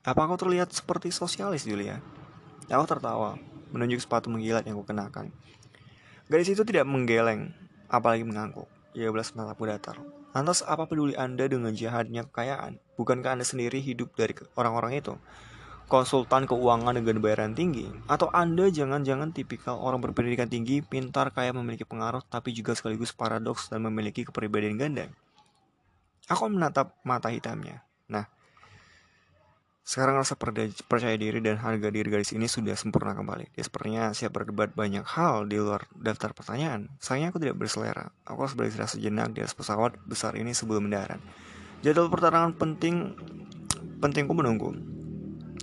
Apa 0.01 0.25
kau 0.25 0.35
terlihat 0.35 0.73
seperti 0.73 1.13
sosialis, 1.13 1.63
Julia? 1.63 2.01
Aku 2.67 2.83
tertawa, 2.89 3.37
menunjuk 3.69 4.01
sepatu 4.01 4.33
menggilat 4.33 4.65
yang 4.65 4.81
kukenakan. 4.81 5.29
Gadis 6.25 6.57
itu 6.57 6.65
tidak 6.65 6.89
menggeleng, 6.89 7.53
apalagi 7.85 8.25
mengangguk. 8.25 8.67
Ia 8.91 9.07
belas 9.13 9.31
menatapku 9.31 9.63
datar. 9.69 10.01
Lantas 10.31 10.63
apa 10.63 10.87
peduli 10.87 11.15
Anda 11.15 11.47
dengan 11.47 11.71
jahatnya 11.71 12.27
kekayaan? 12.27 12.79
Bukankah 12.99 13.35
Anda 13.35 13.45
sendiri 13.47 13.79
hidup 13.79 14.15
dari 14.15 14.35
orang-orang 14.55 14.99
itu? 14.99 15.13
Konsultan 15.91 16.47
keuangan 16.47 16.95
dengan 16.95 17.19
bayaran 17.19 17.51
tinggi, 17.51 17.91
atau 18.07 18.31
Anda 18.31 18.71
jangan-jangan 18.71 19.35
tipikal 19.35 19.75
orang 19.75 19.99
berpendidikan 19.99 20.47
tinggi, 20.47 20.79
pintar, 20.79 21.35
kaya, 21.35 21.51
memiliki 21.51 21.83
pengaruh, 21.83 22.23
tapi 22.31 22.55
juga 22.55 22.71
sekaligus 22.71 23.11
paradoks 23.11 23.67
dan 23.67 23.83
memiliki 23.83 24.23
kepribadian 24.23 24.79
ganda. 24.79 25.11
Aku 26.31 26.47
menatap 26.47 26.95
mata 27.03 27.27
hitamnya. 27.27 27.83
Nah, 28.07 28.23
sekarang 29.83 30.15
rasa 30.15 30.39
percaya 30.39 31.19
diri 31.19 31.43
dan 31.43 31.59
harga 31.59 31.91
diri 31.91 32.07
gadis 32.07 32.31
ini 32.31 32.47
sudah 32.47 32.79
sempurna 32.79 33.11
kembali. 33.11 33.51
Dia 33.51 33.67
sepertinya 33.67 34.15
siap 34.15 34.31
berdebat 34.31 34.71
banyak 34.71 35.03
hal 35.03 35.43
di 35.51 35.59
luar 35.59 35.91
daftar 35.91 36.31
pertanyaan. 36.31 36.87
Sayangnya 37.03 37.35
aku 37.35 37.43
tidak 37.43 37.59
berselera. 37.59 38.15
Aku 38.23 38.47
harus 38.47 38.55
beristirahat 38.55 38.95
sejenak 38.95 39.35
di 39.35 39.43
atas 39.43 39.51
pesawat 39.51 39.99
besar 40.07 40.39
ini 40.39 40.55
sebelum 40.55 40.87
mendarat. 40.87 41.19
Jadwal 41.83 42.07
pertarungan 42.07 42.55
penting 42.55 43.11
pentingku 43.99 44.31
menunggu. 44.31 44.90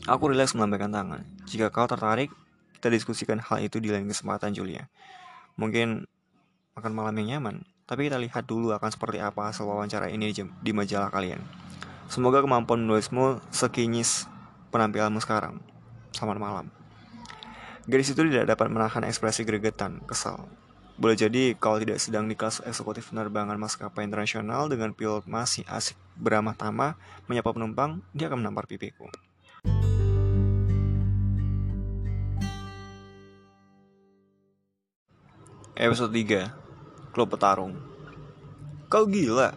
Aku 0.09 0.33
rileks 0.33 0.57
melambaikan 0.57 0.89
tangan. 0.89 1.21
Jika 1.45 1.69
kau 1.69 1.85
tertarik, 1.85 2.33
kita 2.81 2.89
diskusikan 2.89 3.37
hal 3.45 3.61
itu 3.61 3.77
di 3.77 3.93
lain 3.93 4.09
kesempatan, 4.09 4.57
Julia. 4.57 4.89
Mungkin 5.61 6.09
akan 6.81 6.93
malam 6.97 7.13
yang 7.21 7.37
nyaman, 7.37 7.69
tapi 7.85 8.09
kita 8.09 8.17
lihat 8.17 8.49
dulu 8.49 8.73
akan 8.73 8.89
seperti 8.89 9.21
apa 9.21 9.53
hasil 9.53 9.69
wawancara 9.69 10.09
ini 10.09 10.33
di 10.33 10.73
majalah 10.73 11.13
kalian. 11.13 11.45
Semoga 12.09 12.41
kemampuan 12.41 12.89
menulismu 12.89 13.45
sekinyis 13.53 14.25
penampilanmu 14.73 15.21
sekarang. 15.21 15.61
Selamat 16.17 16.41
malam. 16.41 16.67
Gadis 17.85 18.17
itu 18.17 18.25
tidak 18.33 18.49
dapat 18.49 18.73
menahan 18.73 19.05
ekspresi 19.05 19.45
gregetan, 19.45 20.01
kesal. 20.09 20.49
Boleh 20.97 21.21
jadi 21.21 21.53
kalau 21.53 21.85
tidak 21.85 22.01
sedang 22.01 22.25
di 22.25 22.33
kelas 22.33 22.65
eksekutif 22.65 23.13
penerbangan 23.13 23.61
maskapai 23.61 24.09
internasional 24.09 24.73
dengan 24.73 24.97
pilot 24.97 25.29
masih 25.29 25.69
asik 25.69 26.01
beramah 26.17 26.57
tamah 26.57 26.97
menyapa 27.29 27.53
penumpang, 27.53 28.01
dia 28.17 28.33
akan 28.33 28.41
menampar 28.41 28.65
pipiku. 28.65 29.05
Episode 35.79 36.11
3 36.11 37.15
Klub 37.15 37.31
Petarung 37.31 37.79
Kau 38.91 39.07
gila 39.07 39.55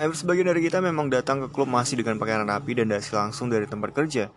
Hampir 0.00 0.16
sebagian 0.16 0.48
dari 0.48 0.64
kita 0.64 0.80
memang 0.80 1.12
datang 1.12 1.44
ke 1.44 1.52
klub 1.52 1.68
masih 1.68 2.00
dengan 2.00 2.16
pakaian 2.16 2.40
rapi 2.48 2.72
dan 2.72 2.88
dasi 2.88 3.12
langsung 3.12 3.52
dari 3.52 3.68
tempat 3.68 3.92
kerja 3.92 4.32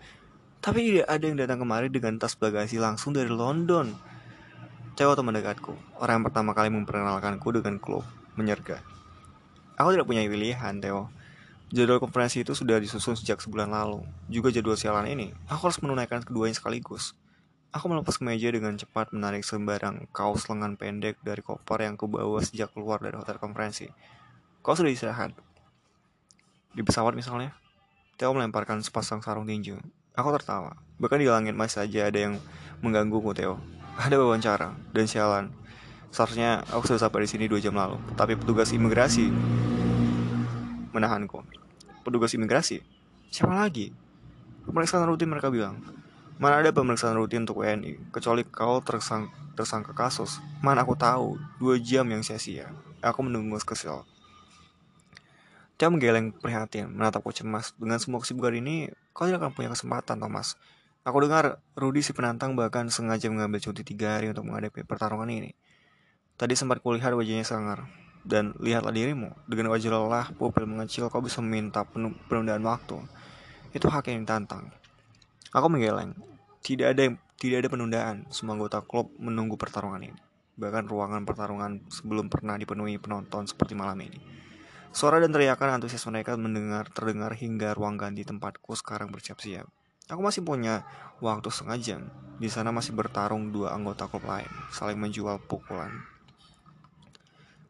Tapi 0.59 0.91
tidak 0.91 1.07
ada 1.07 1.23
yang 1.23 1.39
datang 1.39 1.63
kemari 1.63 1.87
dengan 1.87 2.19
tas 2.19 2.35
bagasi 2.35 2.83
langsung 2.83 3.15
dari 3.15 3.31
London 3.31 3.95
Cewek 4.99 5.15
teman 5.15 5.31
dekatku 5.31 5.71
Orang 6.03 6.19
yang 6.19 6.25
pertama 6.27 6.51
kali 6.51 6.67
memperkenalkanku 6.67 7.47
dengan 7.55 7.79
klub 7.79 8.03
Menyerga 8.35 8.83
Aku 9.79 9.95
tidak 9.95 10.11
punya 10.11 10.27
pilihan, 10.27 10.83
Theo. 10.83 11.15
Jadwal 11.71 12.03
konferensi 12.03 12.43
itu 12.43 12.51
sudah 12.51 12.75
disusun 12.75 13.15
sejak 13.15 13.39
sebulan 13.39 13.71
lalu. 13.71 14.03
Juga 14.27 14.51
jadwal 14.51 14.75
sialan 14.75 15.07
ini, 15.07 15.31
aku 15.47 15.71
harus 15.71 15.79
menunaikan 15.79 16.19
keduanya 16.21 16.59
sekaligus. 16.59 17.15
Aku 17.71 17.87
melepas 17.87 18.19
kemeja 18.19 18.51
dengan 18.51 18.75
cepat 18.75 19.15
menarik 19.15 19.47
sembarang 19.47 20.11
kaos 20.11 20.43
lengan 20.51 20.75
pendek 20.75 21.15
dari 21.23 21.39
koper 21.39 21.87
yang 21.87 21.95
kubawa 21.95 22.43
sejak 22.43 22.75
keluar 22.75 22.99
dari 22.99 23.15
hotel 23.15 23.39
konferensi. 23.39 23.87
Kau 24.59 24.75
sudah 24.75 24.91
istirahat? 24.91 25.31
Di 26.75 26.83
pesawat 26.83 27.15
misalnya? 27.15 27.55
Theo 28.19 28.35
melemparkan 28.35 28.83
sepasang 28.83 29.23
sarung 29.23 29.47
tinju. 29.47 29.79
Aku 30.19 30.35
tertawa. 30.35 30.75
Bahkan 30.99 31.23
di 31.23 31.31
langit 31.31 31.55
masih 31.55 31.87
saja 31.87 32.11
ada 32.11 32.19
yang 32.19 32.43
menggangguku, 32.83 33.31
Theo. 33.31 33.55
Ada 33.95 34.19
wawancara 34.19 34.75
dan 34.91 35.07
sialan. 35.07 35.55
Seharusnya 36.11 36.67
aku 36.75 36.91
sudah 36.91 37.07
sampai 37.07 37.23
di 37.23 37.31
sini 37.31 37.47
dua 37.47 37.63
jam 37.63 37.71
lalu, 37.71 37.95
tapi 38.19 38.35
petugas 38.35 38.75
imigrasi 38.75 39.31
menahanku. 40.91 41.39
Petugas 42.03 42.35
imigrasi? 42.35 42.83
Siapa 43.31 43.55
lagi? 43.55 43.95
Pemeriksaan 44.67 45.07
rutin 45.07 45.31
mereka 45.31 45.47
bilang. 45.47 46.00
Mana 46.41 46.57
ada 46.57 46.73
pemeriksaan 46.73 47.13
rutin 47.13 47.45
untuk 47.45 47.61
WNI, 47.61 48.09
kecuali 48.09 48.41
kau 48.41 48.81
tersang 48.81 49.29
tersangka 49.53 49.93
kasus. 49.93 50.41
Mana 50.65 50.81
aku 50.81 50.97
tahu, 50.97 51.37
dua 51.61 51.77
jam 51.77 52.09
yang 52.09 52.25
sia-sia. 52.25 52.73
Aku 52.97 53.21
menunggu 53.21 53.61
kesel. 53.61 54.01
Dia 55.77 55.93
menggeleng 55.93 56.33
prihatin, 56.33 56.89
menatapku 56.89 57.29
cemas. 57.29 57.77
Dengan 57.77 58.01
semua 58.01 58.25
kesibukan 58.25 58.57
ini, 58.57 58.89
kau 59.13 59.29
tidak 59.29 59.45
akan 59.45 59.53
punya 59.53 59.69
kesempatan, 59.69 60.17
Thomas. 60.17 60.57
Aku 61.05 61.21
dengar 61.21 61.61
Rudy 61.77 62.01
si 62.01 62.09
penantang 62.09 62.57
bahkan 62.57 62.89
sengaja 62.89 63.29
mengambil 63.29 63.61
cuti 63.61 63.85
tiga 63.85 64.17
hari 64.17 64.33
untuk 64.33 64.49
menghadapi 64.49 64.81
pertarungan 64.81 65.29
ini. 65.29 65.53
Tadi 66.41 66.57
sempat 66.57 66.81
kulihat 66.81 67.13
wajahnya 67.13 67.45
sangar. 67.45 67.85
Dan 68.25 68.57
lihatlah 68.57 68.89
dirimu, 68.89 69.29
dengan 69.45 69.69
wajah 69.69 69.93
lelah, 69.93 70.33
pupil 70.33 70.65
mengecil, 70.65 71.05
kau 71.13 71.21
bisa 71.21 71.37
meminta 71.37 71.85
penundaan 72.25 72.65
waktu. 72.65 72.97
Itu 73.77 73.93
hak 73.93 74.09
yang 74.09 74.25
ditantang. 74.25 74.80
Aku 75.51 75.67
menggeleng. 75.67 76.15
Tidak 76.63 76.95
ada 76.95 77.11
tidak 77.35 77.57
ada 77.65 77.67
penundaan. 77.67 78.23
Semua 78.31 78.55
anggota 78.55 78.79
klub 78.79 79.11
menunggu 79.19 79.59
pertarungan 79.59 79.99
ini. 79.99 80.19
Bahkan 80.55 80.87
ruangan 80.87 81.27
pertarungan 81.27 81.83
sebelum 81.91 82.31
pernah 82.31 82.55
dipenuhi 82.55 82.95
penonton 82.95 83.51
seperti 83.51 83.75
malam 83.75 83.99
ini. 83.99 84.15
Suara 84.95 85.19
dan 85.19 85.35
teriakan 85.35 85.79
antusias 85.79 86.07
mereka 86.07 86.39
mendengar 86.39 86.87
terdengar 86.91 87.35
hingga 87.35 87.75
ruang 87.75 87.99
ganti 87.99 88.23
tempatku 88.23 88.75
sekarang 88.79 89.11
bersiap-siap. 89.11 89.67
Aku 90.11 90.19
masih 90.23 90.43
punya 90.43 90.87
waktu 91.23 91.47
setengah 91.47 91.79
jam. 91.79 92.01
Di 92.39 92.51
sana 92.51 92.71
masih 92.71 92.91
bertarung 92.95 93.55
dua 93.55 93.71
anggota 93.71 94.07
klub 94.11 94.27
lain, 94.27 94.47
saling 94.71 94.99
menjual 94.99 95.39
pukulan. 95.47 95.91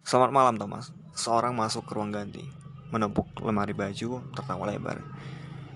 Selamat 0.01 0.33
malam 0.33 0.57
Thomas. 0.57 0.89
Seorang 1.13 1.53
masuk 1.53 1.85
ke 1.85 1.93
ruang 1.93 2.09
ganti, 2.09 2.41
menepuk 2.89 3.29
lemari 3.45 3.77
baju, 3.77 4.25
tertawa 4.33 4.69
lebar. 4.69 4.97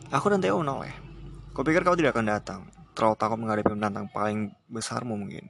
Aku 0.09 0.33
dan 0.33 0.41
Theo 0.41 0.61
menoleh. 0.61 1.04
Kau 1.55 1.63
pikir 1.63 1.87
kau 1.87 1.95
tidak 1.95 2.11
akan 2.11 2.27
datang, 2.27 2.61
terlalu 2.91 3.15
takut 3.15 3.39
menghadapi 3.39 3.71
penantang 3.71 4.11
paling 4.11 4.51
besarmu 4.67 5.15
mungkin. 5.15 5.47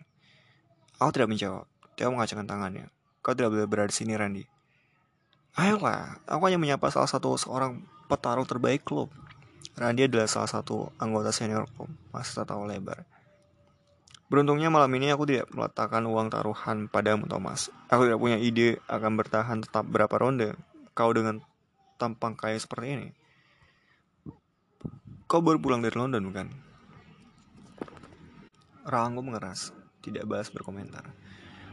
Aku 1.02 1.10
tidak 1.10 1.34
menjawab. 1.34 1.66
Theo 1.98 2.14
mengacungkan 2.14 2.46
tangannya. 2.46 2.94
Kau 3.26 3.34
tidak 3.34 3.58
boleh 3.58 3.66
berada 3.66 3.90
di 3.90 3.98
sini, 3.98 4.14
Randy. 4.14 4.46
Ayolah, 5.58 6.22
aku 6.30 6.46
hanya 6.46 6.62
menyapa 6.62 6.94
salah 6.94 7.10
satu 7.10 7.34
seorang 7.42 7.82
petarung 8.06 8.46
terbaik 8.46 8.86
klub. 8.86 9.10
Randy 9.82 10.06
adalah 10.06 10.30
salah 10.30 10.46
satu 10.46 10.94
anggota 11.02 11.34
senior 11.34 11.66
klub, 11.74 11.90
masih 12.14 12.38
tertawa 12.38 12.70
lebar. 12.70 13.02
Beruntungnya 14.30 14.70
malam 14.70 14.94
ini 14.94 15.10
aku 15.10 15.26
tidak 15.26 15.50
meletakkan 15.58 16.06
uang 16.06 16.30
taruhan 16.30 16.86
padamu 16.86 17.26
Thomas. 17.26 17.74
Aku 17.90 18.06
tidak 18.06 18.22
punya 18.22 18.38
ide 18.38 18.78
akan 18.86 19.18
bertahan 19.18 19.66
tetap 19.66 19.90
berapa 19.90 20.14
ronde. 20.22 20.54
Kau 20.94 21.10
dengan 21.18 21.42
tampang 21.98 22.38
kaya 22.38 22.62
seperti 22.62 22.94
ini. 22.94 23.08
Kau 25.26 25.42
baru 25.42 25.58
pulang 25.58 25.82
dari 25.82 25.98
London 25.98 26.22
bukan? 26.30 26.48
Rahangku 28.86 29.26
mengeras, 29.26 29.74
tidak 30.06 30.30
balas 30.30 30.54
berkomentar. 30.54 31.02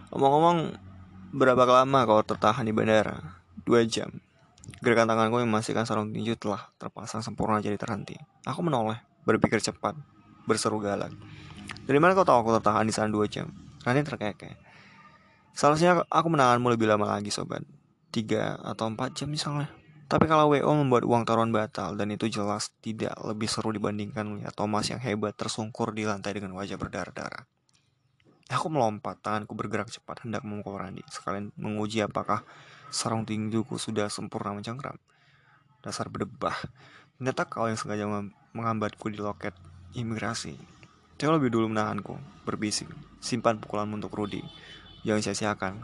Omong-omong, 0.09 0.73
berapa 1.37 1.61
lama 1.69 2.09
kau 2.09 2.25
tertahan 2.25 2.65
di 2.65 2.73
bandara? 2.73 3.45
Dua 3.61 3.85
jam. 3.85 4.09
Gerakan 4.81 5.13
tanganku 5.13 5.45
yang 5.45 5.53
memastikan 5.53 5.85
sarung 5.85 6.17
tinju 6.17 6.41
telah 6.41 6.73
terpasang 6.81 7.21
sempurna 7.21 7.61
jadi 7.61 7.77
terhenti. 7.77 8.17
Aku 8.49 8.65
menoleh, 8.65 9.05
berpikir 9.29 9.61
cepat, 9.61 10.01
berseru 10.49 10.81
galak. 10.81 11.13
Dari 11.85 12.01
mana 12.01 12.17
kau 12.17 12.25
tahu 12.25 12.49
aku 12.49 12.57
tertahan 12.57 12.89
di 12.89 12.95
sana 12.97 13.13
dua 13.13 13.29
jam? 13.29 13.53
Rani 13.85 14.01
terkekeh. 14.01 14.57
Seharusnya 15.53 16.09
aku 16.09 16.33
menanganmu 16.33 16.73
lebih 16.73 16.89
lama 16.89 17.21
lagi 17.21 17.29
sobat. 17.29 17.61
Tiga 18.09 18.57
atau 18.65 18.89
empat 18.89 19.13
jam 19.13 19.29
misalnya. 19.29 19.69
Tapi 20.13 20.29
kalau 20.29 20.53
WO 20.53 20.77
membuat 20.77 21.09
uang 21.09 21.25
taruhan 21.25 21.49
batal 21.57 21.97
dan 21.97 22.13
itu 22.13 22.29
jelas 22.29 22.69
tidak 22.85 23.17
lebih 23.25 23.49
seru 23.49 23.73
dibandingkan 23.73 24.29
melihat 24.29 24.53
Thomas 24.53 24.85
yang 24.93 25.01
hebat 25.01 25.33
tersungkur 25.33 25.97
di 25.97 26.05
lantai 26.05 26.37
dengan 26.37 26.53
wajah 26.53 26.77
berdarah-darah. 26.77 27.49
Aku 28.53 28.69
melompat, 28.69 29.25
tanganku 29.25 29.57
bergerak 29.57 29.89
cepat 29.89 30.29
hendak 30.29 30.45
memukul 30.45 30.77
Randi, 30.77 31.01
sekalian 31.09 31.49
menguji 31.57 32.05
apakah 32.05 32.45
sarung 32.93 33.25
tinjuku 33.25 33.81
sudah 33.81 34.13
sempurna 34.13 34.53
mencengkram. 34.53 35.01
Dasar 35.81 36.13
berdebah. 36.13 36.61
Ternyata 37.17 37.49
kau 37.49 37.65
yang 37.65 37.81
sengaja 37.81 38.05
menghambatku 38.53 39.09
di 39.09 39.17
loket 39.17 39.57
imigrasi. 39.97 40.61
Theo 41.17 41.33
lebih 41.33 41.49
dulu 41.49 41.73
menahanku, 41.73 42.21
berbisik. 42.45 42.93
Simpan 43.25 43.57
pukulanmu 43.57 43.97
untuk 43.97 44.13
Rudy. 44.13 44.45
Jangan 45.09 45.25
sia-siakan. 45.25 45.75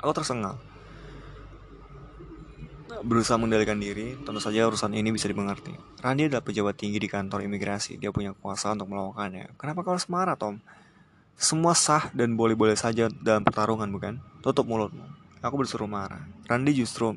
Aku 0.00 0.16
tersengal. 0.16 0.56
Berusaha 3.04 3.36
mengendalikan 3.36 3.76
diri, 3.76 4.16
tentu 4.24 4.40
saja 4.40 4.64
urusan 4.64 4.96
ini 4.96 5.12
bisa 5.12 5.28
dimengerti. 5.28 5.76
Randy 6.00 6.32
adalah 6.32 6.40
pejabat 6.40 6.80
tinggi 6.80 6.96
di 6.96 7.04
kantor 7.04 7.44
imigrasi. 7.44 8.00
Dia 8.00 8.08
punya 8.08 8.32
kuasa 8.32 8.72
untuk 8.72 8.88
melakukannya. 8.88 9.60
Kenapa 9.60 9.84
kau 9.84 9.92
harus 9.92 10.08
marah, 10.08 10.40
Tom? 10.40 10.56
Semua 11.36 11.76
sah 11.76 12.08
dan 12.16 12.32
boleh-boleh 12.32 12.80
saja 12.80 13.12
dalam 13.12 13.44
pertarungan, 13.44 13.92
bukan? 13.92 14.24
Tutup 14.40 14.64
mulutmu. 14.64 15.04
Aku 15.44 15.60
bersuruh 15.60 15.84
marah. 15.84 16.24
Randy 16.48 16.72
justru 16.72 17.12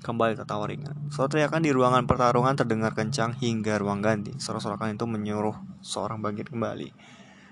kembali 0.00 0.40
tertawa 0.40 0.64
ringan. 0.64 0.96
Suara 1.12 1.28
teriakan 1.28 1.68
di 1.68 1.70
ruangan 1.76 2.08
pertarungan 2.08 2.56
terdengar 2.56 2.96
kencang 2.96 3.36
hingga 3.36 3.76
ruang 3.76 4.00
ganti. 4.00 4.32
Sorak-sorakan 4.40 4.96
itu 4.96 5.04
menyuruh 5.04 5.52
seorang 5.84 6.24
bangkit 6.24 6.48
kembali. 6.48 6.88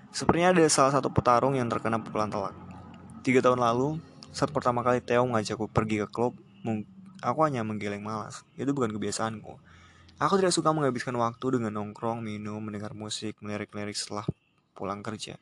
Sepertinya 0.09 0.57
ada 0.57 0.65
salah 0.73 0.97
satu 0.97 1.13
petarung 1.13 1.53
yang 1.53 1.69
terkena 1.69 2.01
pukulan 2.01 2.33
telak. 2.33 2.57
Tiga 3.21 3.45
tahun 3.45 3.61
lalu, 3.61 4.01
saat 4.33 4.49
pertama 4.49 4.81
kali 4.81 5.05
Theo 5.05 5.29
mengajakku 5.29 5.69
pergi 5.69 6.01
ke 6.01 6.09
klub, 6.09 6.33
aku 7.23 7.47
hanya 7.47 7.63
menggeleng 7.67 8.03
malas. 8.03 8.43
Itu 8.55 8.71
bukan 8.75 8.95
kebiasaanku. 8.95 9.55
Aku 10.19 10.35
tidak 10.35 10.51
suka 10.51 10.75
menghabiskan 10.75 11.15
waktu 11.15 11.59
dengan 11.59 11.79
nongkrong, 11.79 12.19
minum, 12.19 12.59
mendengar 12.59 12.91
musik, 12.91 13.39
melirik-lirik 13.39 13.95
setelah 13.95 14.27
pulang 14.75 14.99
kerja. 14.99 15.39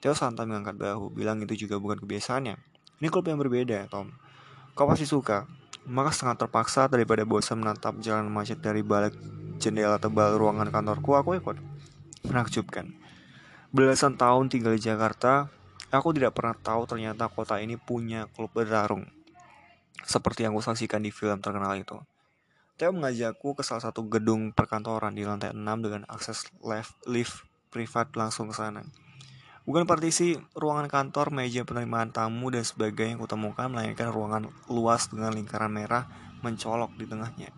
Theo 0.00 0.12
santai 0.12 0.44
mengangkat 0.44 0.76
bahu, 0.76 1.12
bilang 1.12 1.40
itu 1.40 1.64
juga 1.64 1.80
bukan 1.80 2.00
kebiasaannya. 2.04 2.56
Ini 3.00 3.08
klub 3.08 3.24
yang 3.28 3.40
berbeda, 3.40 3.88
Tom. 3.88 4.12
Kau 4.76 4.84
pasti 4.84 5.08
suka. 5.08 5.48
Maka 5.88 6.12
sangat 6.12 6.36
terpaksa 6.36 6.84
daripada 6.88 7.24
bosan 7.24 7.64
menatap 7.64 7.96
jalan 8.04 8.28
macet 8.28 8.60
dari 8.60 8.84
balik 8.84 9.16
jendela 9.56 9.96
tebal 9.96 10.36
ruangan 10.36 10.68
kantorku, 10.68 11.16
aku 11.16 11.40
ikut. 11.40 11.56
Menakjubkan. 12.28 12.92
Belasan 13.72 14.20
tahun 14.20 14.52
tinggal 14.52 14.76
di 14.76 14.84
Jakarta, 14.84 15.48
aku 15.88 16.12
tidak 16.12 16.36
pernah 16.36 16.52
tahu 16.56 16.84
ternyata 16.84 17.28
kota 17.32 17.56
ini 17.56 17.80
punya 17.80 18.28
klub 18.36 18.52
bertarung. 18.52 19.08
Seperti 20.04 20.46
yang 20.48 20.56
kusaksikan 20.56 21.04
di 21.04 21.12
film 21.12 21.40
terkenal 21.40 21.76
itu. 21.76 22.00
Theo 22.80 22.96
mengajakku 22.96 23.52
ke 23.52 23.62
salah 23.66 23.84
satu 23.84 24.08
gedung 24.08 24.56
perkantoran 24.56 25.12
di 25.12 25.28
lantai 25.28 25.52
6 25.52 25.60
dengan 25.84 26.08
akses 26.08 26.48
lift, 26.64 26.96
lift 27.04 27.44
privat 27.68 28.08
langsung 28.16 28.48
ke 28.48 28.56
sana. 28.56 28.80
Bukan 29.68 29.84
partisi 29.84 30.40
ruangan 30.56 30.88
kantor, 30.88 31.30
meja 31.30 31.62
penerimaan 31.68 32.10
tamu, 32.10 32.48
dan 32.48 32.64
sebagainya 32.64 33.14
yang 33.14 33.22
kutemukan, 33.22 33.68
melainkan 33.68 34.08
ruangan 34.08 34.48
luas 34.72 35.12
dengan 35.12 35.36
lingkaran 35.36 35.70
merah 35.70 36.08
mencolok 36.40 36.96
di 36.96 37.04
tengahnya. 37.04 37.52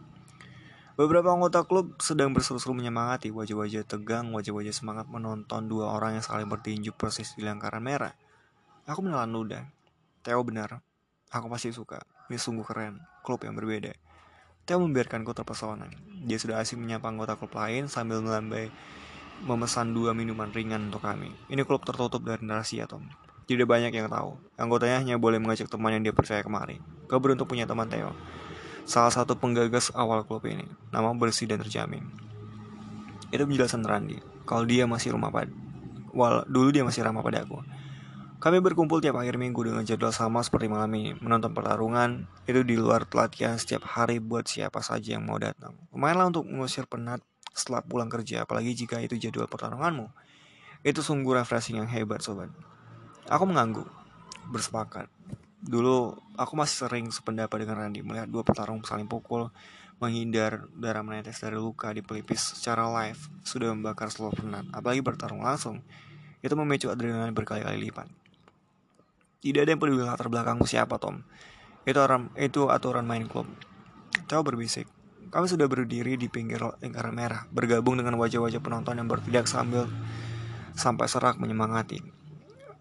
Beberapa 0.92 1.32
anggota 1.32 1.64
klub 1.64 1.96
sedang 2.04 2.36
berseru-seru 2.36 2.76
menyemangati 2.76 3.32
wajah-wajah 3.32 3.88
tegang, 3.88 4.28
wajah-wajah 4.36 4.76
semangat 4.76 5.08
menonton 5.08 5.64
dua 5.64 5.88
orang 5.88 6.20
yang 6.20 6.24
saling 6.26 6.50
bertinju 6.52 6.92
persis 6.92 7.32
di 7.32 7.48
lingkaran 7.48 7.80
merah. 7.80 8.12
Aku 8.84 9.00
menelan 9.00 9.32
ludah. 9.32 9.64
Theo 10.20 10.44
benar. 10.44 10.84
Aku 11.32 11.48
pasti 11.48 11.72
suka. 11.72 12.02
Ini 12.30 12.38
sungguh 12.38 12.66
keren. 12.66 13.02
Klub 13.22 13.42
yang 13.42 13.54
berbeda. 13.54 13.94
Theo 14.62 14.78
membiarkanku 14.78 15.34
terpesona. 15.34 15.90
Dia 16.22 16.38
sudah 16.38 16.62
asik 16.62 16.78
menyapa 16.78 17.10
anggota 17.10 17.34
klub 17.34 17.50
lain 17.58 17.90
sambil 17.90 18.22
melambai 18.22 18.70
memesan 19.42 19.90
dua 19.90 20.14
minuman 20.14 20.54
ringan 20.54 20.86
untuk 20.90 21.02
kami. 21.02 21.34
Ini 21.50 21.66
klub 21.66 21.82
tertutup 21.82 22.22
dari 22.22 22.46
rahasia, 22.46 22.86
Tom. 22.86 23.10
Tidak 23.50 23.66
banyak 23.66 23.90
yang 23.90 24.06
tahu. 24.06 24.38
Anggotanya 24.54 25.02
hanya 25.02 25.16
boleh 25.18 25.42
mengajak 25.42 25.66
teman 25.66 25.98
yang 25.98 26.06
dia 26.06 26.14
percaya 26.14 26.46
kemari. 26.46 26.78
Kau 27.10 27.18
beruntung 27.18 27.50
punya 27.50 27.66
teman 27.66 27.90
Theo. 27.90 28.14
Salah 28.86 29.10
satu 29.10 29.34
penggagas 29.34 29.90
awal 29.98 30.22
klub 30.22 30.46
ini. 30.46 30.66
Nama 30.94 31.10
bersih 31.18 31.50
dan 31.50 31.58
terjamin. 31.58 32.06
Itu 33.34 33.42
penjelasan 33.42 33.82
Randy. 33.82 34.22
Kalau 34.46 34.62
dia 34.62 34.86
masih 34.86 35.18
rumah 35.18 35.34
pad, 35.34 35.50
Wal, 36.12 36.44
dulu 36.44 36.68
dia 36.68 36.84
masih 36.84 37.02
ramah 37.02 37.24
pada 37.24 37.42
aku. 37.42 37.64
Kami 38.42 38.58
berkumpul 38.58 38.98
tiap 38.98 39.22
akhir 39.22 39.38
minggu 39.38 39.70
dengan 39.70 39.86
jadwal 39.86 40.10
sama 40.10 40.42
seperti 40.42 40.66
malam 40.66 40.90
ini. 40.98 41.14
Menonton 41.22 41.54
pertarungan 41.54 42.26
itu 42.42 42.66
di 42.66 42.74
luar 42.74 43.06
pelatihan 43.06 43.54
setiap 43.54 43.86
hari 43.86 44.18
buat 44.18 44.50
siapa 44.50 44.82
saja 44.82 45.14
yang 45.14 45.22
mau 45.22 45.38
datang. 45.38 45.78
Lumayanlah 45.94 46.34
untuk 46.34 46.50
mengusir 46.50 46.90
penat 46.90 47.22
setelah 47.54 47.86
pulang 47.86 48.10
kerja, 48.10 48.42
apalagi 48.42 48.74
jika 48.74 48.98
itu 48.98 49.14
jadwal 49.14 49.46
pertarunganmu. 49.46 50.10
Itu 50.82 51.06
sungguh 51.06 51.38
refreshing 51.38 51.78
yang 51.78 51.86
hebat, 51.86 52.18
sobat. 52.18 52.50
Aku 53.30 53.46
mengangguk, 53.46 53.86
bersepakat. 54.50 55.06
Dulu 55.62 56.18
aku 56.34 56.58
masih 56.58 56.90
sering 56.90 57.14
sependapat 57.14 57.62
dengan 57.62 57.78
Randy 57.78 58.02
melihat 58.02 58.26
dua 58.26 58.42
petarung 58.42 58.82
saling 58.82 59.06
pukul, 59.06 59.54
menghindar 60.02 60.66
darah 60.74 61.06
menetes 61.06 61.38
dari 61.38 61.54
luka 61.54 61.94
di 61.94 62.02
pelipis 62.02 62.58
secara 62.58 62.90
live 62.90 63.22
sudah 63.46 63.70
membakar 63.70 64.10
seluruh 64.10 64.34
penat, 64.34 64.66
apalagi 64.74 64.98
bertarung 64.98 65.46
langsung. 65.46 65.78
Itu 66.42 66.58
memicu 66.58 66.90
adrenalin 66.90 67.30
berkali-kali 67.30 67.78
lipat. 67.86 68.21
Tidak 69.42 69.66
ada 69.66 69.74
yang 69.74 69.82
peduli 69.82 70.06
latar 70.06 70.30
belakangmu 70.30 70.62
siapa, 70.62 71.02
Tom. 71.02 71.26
Itu 71.82 71.98
orang 71.98 72.30
itu 72.38 72.70
aturan 72.70 73.02
main 73.02 73.26
klub. 73.26 73.50
Theo 74.30 74.46
berbisik. 74.46 74.86
Kami 75.34 75.50
sudah 75.50 75.66
berdiri 75.66 76.14
di 76.14 76.30
pinggir 76.30 76.62
lingkaran 76.78 77.10
merah, 77.10 77.42
bergabung 77.50 77.98
dengan 77.98 78.14
wajah-wajah 78.22 78.62
penonton 78.62 79.02
yang 79.02 79.08
bertindak 79.10 79.50
sambil 79.50 79.90
sampai 80.78 81.10
serak 81.10 81.42
menyemangati. 81.42 81.98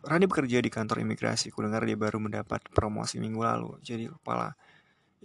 Rani 0.06 0.26
bekerja 0.30 0.62
di 0.62 0.69
kantor 0.69 1.02
imigrasi. 1.02 1.50
Kudengar 1.50 1.82
dia 1.82 1.97
baru 1.97 2.21
mendapat 2.21 2.62
promosi 2.69 3.17
minggu 3.17 3.41
lalu, 3.41 3.82
jadi 3.82 4.10
kepala 4.13 4.54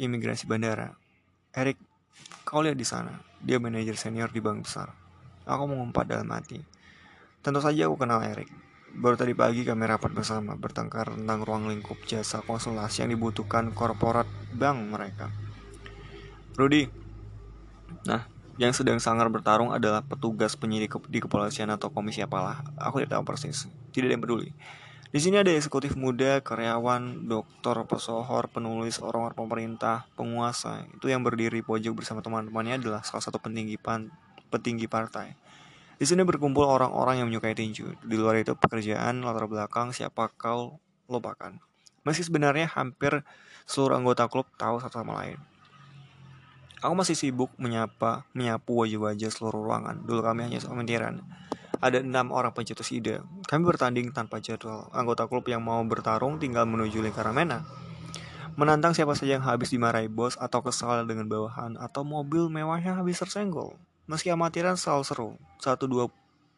imigrasi 0.00 0.48
bandara. 0.48 0.96
Erik, 1.52 1.76
kau 2.44 2.64
lihat 2.64 2.80
di 2.80 2.84
sana. 2.84 3.12
Dia 3.44 3.60
manajer 3.60 3.96
senior 4.00 4.32
di 4.32 4.40
bank 4.40 4.64
besar. 4.64 4.92
Aku 5.44 5.68
mengumpat 5.68 6.08
dalam 6.08 6.28
hati. 6.32 6.60
Tentu 7.44 7.60
saja 7.60 7.88
aku 7.88 7.96
kenal 8.00 8.24
Erik. 8.24 8.65
Baru 8.94 9.18
tadi 9.18 9.34
pagi 9.34 9.66
kami 9.66 9.88
rapat 9.88 10.14
bersama 10.14 10.54
bertengkar 10.54 11.18
tentang 11.18 11.42
ruang 11.42 11.66
lingkup 11.66 11.98
jasa 12.06 12.44
konsultasi 12.46 13.02
yang 13.02 13.10
dibutuhkan 13.10 13.74
korporat 13.74 14.28
bank 14.54 14.78
mereka. 14.92 15.32
Rudy, 16.54 16.86
nah 18.06 18.30
yang 18.56 18.72
sedang 18.72 18.96
sangar 18.96 19.28
bertarung 19.28 19.74
adalah 19.74 20.00
petugas 20.00 20.56
penyidik 20.56 20.96
di 21.12 21.20
kepolisian 21.20 21.68
atau 21.68 21.92
komisi 21.92 22.24
apalah. 22.24 22.64
Aku 22.80 23.02
tidak 23.02 23.20
tahu 23.20 23.24
persis. 23.28 23.68
Tidak 23.92 24.08
ada 24.08 24.14
yang 24.16 24.24
peduli. 24.24 24.48
Di 25.12 25.20
sini 25.22 25.38
ada 25.38 25.52
eksekutif 25.52 25.94
muda, 25.94 26.40
karyawan, 26.40 27.30
dokter, 27.30 27.76
pesohor, 27.84 28.50
penulis, 28.50 28.98
orang-orang 28.98 29.36
pemerintah, 29.36 30.08
penguasa. 30.18 30.88
Itu 30.92 31.12
yang 31.12 31.22
berdiri 31.22 31.62
pojok 31.62 32.02
bersama 32.02 32.24
teman-temannya 32.24 32.80
adalah 32.80 33.00
salah 33.06 33.22
satu 33.22 33.38
pan, 33.38 34.10
petinggi 34.48 34.88
partai. 34.90 35.36
Di 35.96 36.04
sini 36.04 36.28
berkumpul 36.28 36.68
orang-orang 36.68 37.24
yang 37.24 37.32
menyukai 37.32 37.56
tinju. 37.56 37.96
Di 38.04 38.16
luar 38.20 38.36
itu 38.36 38.52
pekerjaan, 38.52 39.24
latar 39.24 39.48
belakang, 39.48 39.96
siapa 39.96 40.28
kau 40.36 40.76
lupakan. 41.08 41.56
Meski 42.04 42.28
sebenarnya 42.28 42.68
hampir 42.68 43.24
seluruh 43.64 43.96
anggota 43.96 44.28
klub 44.28 44.44
tahu 44.60 44.76
satu 44.76 45.00
sama 45.00 45.24
lain. 45.24 45.40
Aku 46.84 46.92
masih 46.92 47.16
sibuk 47.16 47.48
menyapa, 47.56 48.28
menyapu 48.36 48.76
wajah-wajah 48.76 49.32
seluruh 49.32 49.64
ruangan. 49.64 50.04
Dulu 50.04 50.20
kami 50.20 50.52
hanya 50.52 50.60
semenitiran. 50.60 51.24
Ada 51.80 52.04
enam 52.04 52.28
orang 52.28 52.52
pencetus 52.52 52.92
ide. 52.92 53.24
Kami 53.48 53.64
bertanding 53.64 54.12
tanpa 54.12 54.44
jadwal. 54.44 54.92
Anggota 54.92 55.24
klub 55.24 55.48
yang 55.48 55.64
mau 55.64 55.80
bertarung 55.88 56.36
tinggal 56.36 56.68
menuju 56.68 57.00
lingkaran 57.00 57.32
mena. 57.32 57.64
Menantang 58.60 58.92
siapa 58.92 59.16
saja 59.16 59.40
yang 59.40 59.44
habis 59.44 59.72
dimarahi 59.72 60.08
bos 60.08 60.36
atau 60.36 60.60
kesal 60.60 61.04
dengan 61.08 61.28
bawahan 61.28 61.80
atau 61.80 62.04
mobil 62.04 62.52
mewahnya 62.52 62.96
habis 62.96 63.20
tersenggol. 63.20 63.76
Meski 64.06 64.30
amatiran 64.30 64.78
selalu 64.78 65.02
seru, 65.02 65.30
satu 65.58 65.90
dua 65.90 66.06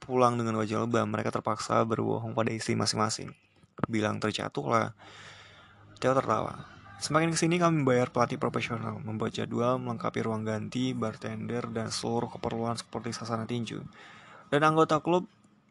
pulang 0.04 0.36
dengan 0.36 0.60
wajah 0.60 0.84
lebam, 0.84 1.08
mereka 1.08 1.32
terpaksa 1.32 1.80
berbohong 1.80 2.36
pada 2.36 2.52
istri 2.52 2.76
masing-masing. 2.76 3.32
Bilang 3.88 4.20
terjatuh 4.20 4.68
lah. 4.68 4.88
Theo 5.96 6.12
tertawa. 6.12 6.68
Semakin 7.00 7.32
ke 7.32 7.40
sini 7.40 7.56
kami 7.56 7.80
membayar 7.80 8.12
pelatih 8.12 8.36
profesional, 8.36 9.00
membuat 9.00 9.32
jadwal, 9.32 9.80
melengkapi 9.80 10.28
ruang 10.28 10.44
ganti, 10.44 10.92
bartender, 10.92 11.64
dan 11.72 11.88
seluruh 11.88 12.28
keperluan 12.36 12.76
seperti 12.76 13.16
sasana 13.16 13.48
tinju. 13.48 13.80
Dan 14.52 14.68
anggota 14.68 15.00
klub 15.00 15.24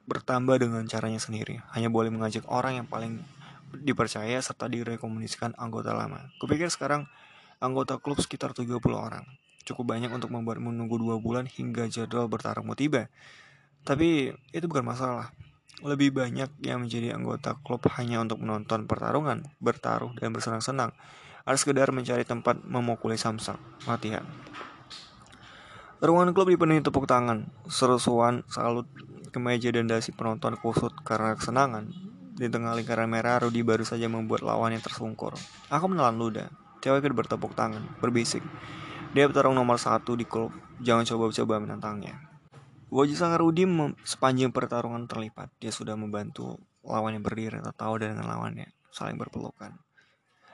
bertambah 0.09 0.57
dengan 0.57 0.81
caranya 0.89 1.21
sendiri. 1.21 1.61
Hanya 1.77 1.93
boleh 1.93 2.09
mengajak 2.09 2.41
orang 2.49 2.81
yang 2.81 2.87
paling 2.89 3.21
dipercaya 3.69 4.41
serta 4.41 4.65
direkomendasikan 4.65 5.53
anggota 5.61 5.93
lama. 5.93 6.25
Kupikir 6.41 6.73
sekarang 6.73 7.05
anggota 7.61 8.01
klub 8.01 8.17
sekitar 8.17 8.57
30 8.57 8.81
orang 8.97 9.29
cukup 9.67 9.91
banyak 9.91 10.07
untuk 10.07 10.31
membuat 10.31 10.63
menunggu 10.63 10.95
dua 10.95 11.19
bulan 11.19 11.43
hingga 11.43 11.91
jadwal 11.91 12.31
bertarung 12.31 12.71
tiba. 12.79 13.11
Tapi 13.83 14.31
itu 14.55 14.65
bukan 14.71 14.87
masalah. 14.87 15.35
Lebih 15.83 16.15
banyak 16.15 16.49
yang 16.63 16.87
menjadi 16.87 17.13
anggota 17.13 17.59
klub 17.61 17.83
hanya 17.99 18.23
untuk 18.23 18.41
menonton 18.41 18.89
pertarungan, 18.89 19.45
bertaruh, 19.59 20.15
dan 20.17 20.33
bersenang-senang. 20.33 20.95
Harus 21.45 21.61
sekedar 21.61 21.91
mencari 21.93 22.25
tempat 22.25 22.63
memukuli 22.65 23.19
samsak, 23.19 23.59
latihan. 23.85 24.25
Ruangan 26.01 26.33
klub 26.33 26.49
dipenuhi 26.49 26.81
tepuk 26.81 27.05
tangan, 27.05 27.49
serusuan, 27.69 28.41
salut, 28.49 28.89
kemeja 29.29 29.69
dan 29.69 29.85
dasi 29.85 30.13
penonton 30.13 30.57
kusut 30.57 30.93
karena 31.05 31.37
kesenangan. 31.37 31.89
Di 32.37 32.49
tengah 32.53 32.77
lingkaran 32.77 33.09
merah, 33.09 33.41
Rudi 33.41 33.65
baru 33.65 33.81
saja 33.81 34.05
membuat 34.05 34.45
lawannya 34.45 34.77
tersungkur. 34.77 35.33
Aku 35.73 35.85
menelan 35.89 36.17
ludah. 36.17 36.49
Cewek 36.85 37.09
bertepuk 37.09 37.57
tangan, 37.57 37.81
berbisik. 37.97 38.45
Dia 39.15 39.27
petarung 39.31 39.55
nomor 39.55 39.79
satu 39.79 40.19
di 40.19 40.27
klub. 40.27 40.51
Jangan 40.83 41.07
coba-coba 41.07 41.63
menantangnya. 41.63 42.27
Wajah 42.87 43.15
sang 43.19 43.35
Rudi 43.35 43.67
sepanjang 44.03 44.55
pertarungan 44.55 45.07
terlipat. 45.07 45.51
Dia 45.59 45.71
sudah 45.71 45.99
membantu 45.99 46.59
lawan 46.87 47.19
yang 47.19 47.23
berdiri 47.23 47.59
tertawa 47.59 47.99
dengan 47.99 48.23
lawannya, 48.23 48.71
saling 48.95 49.19
berpelukan. 49.19 49.75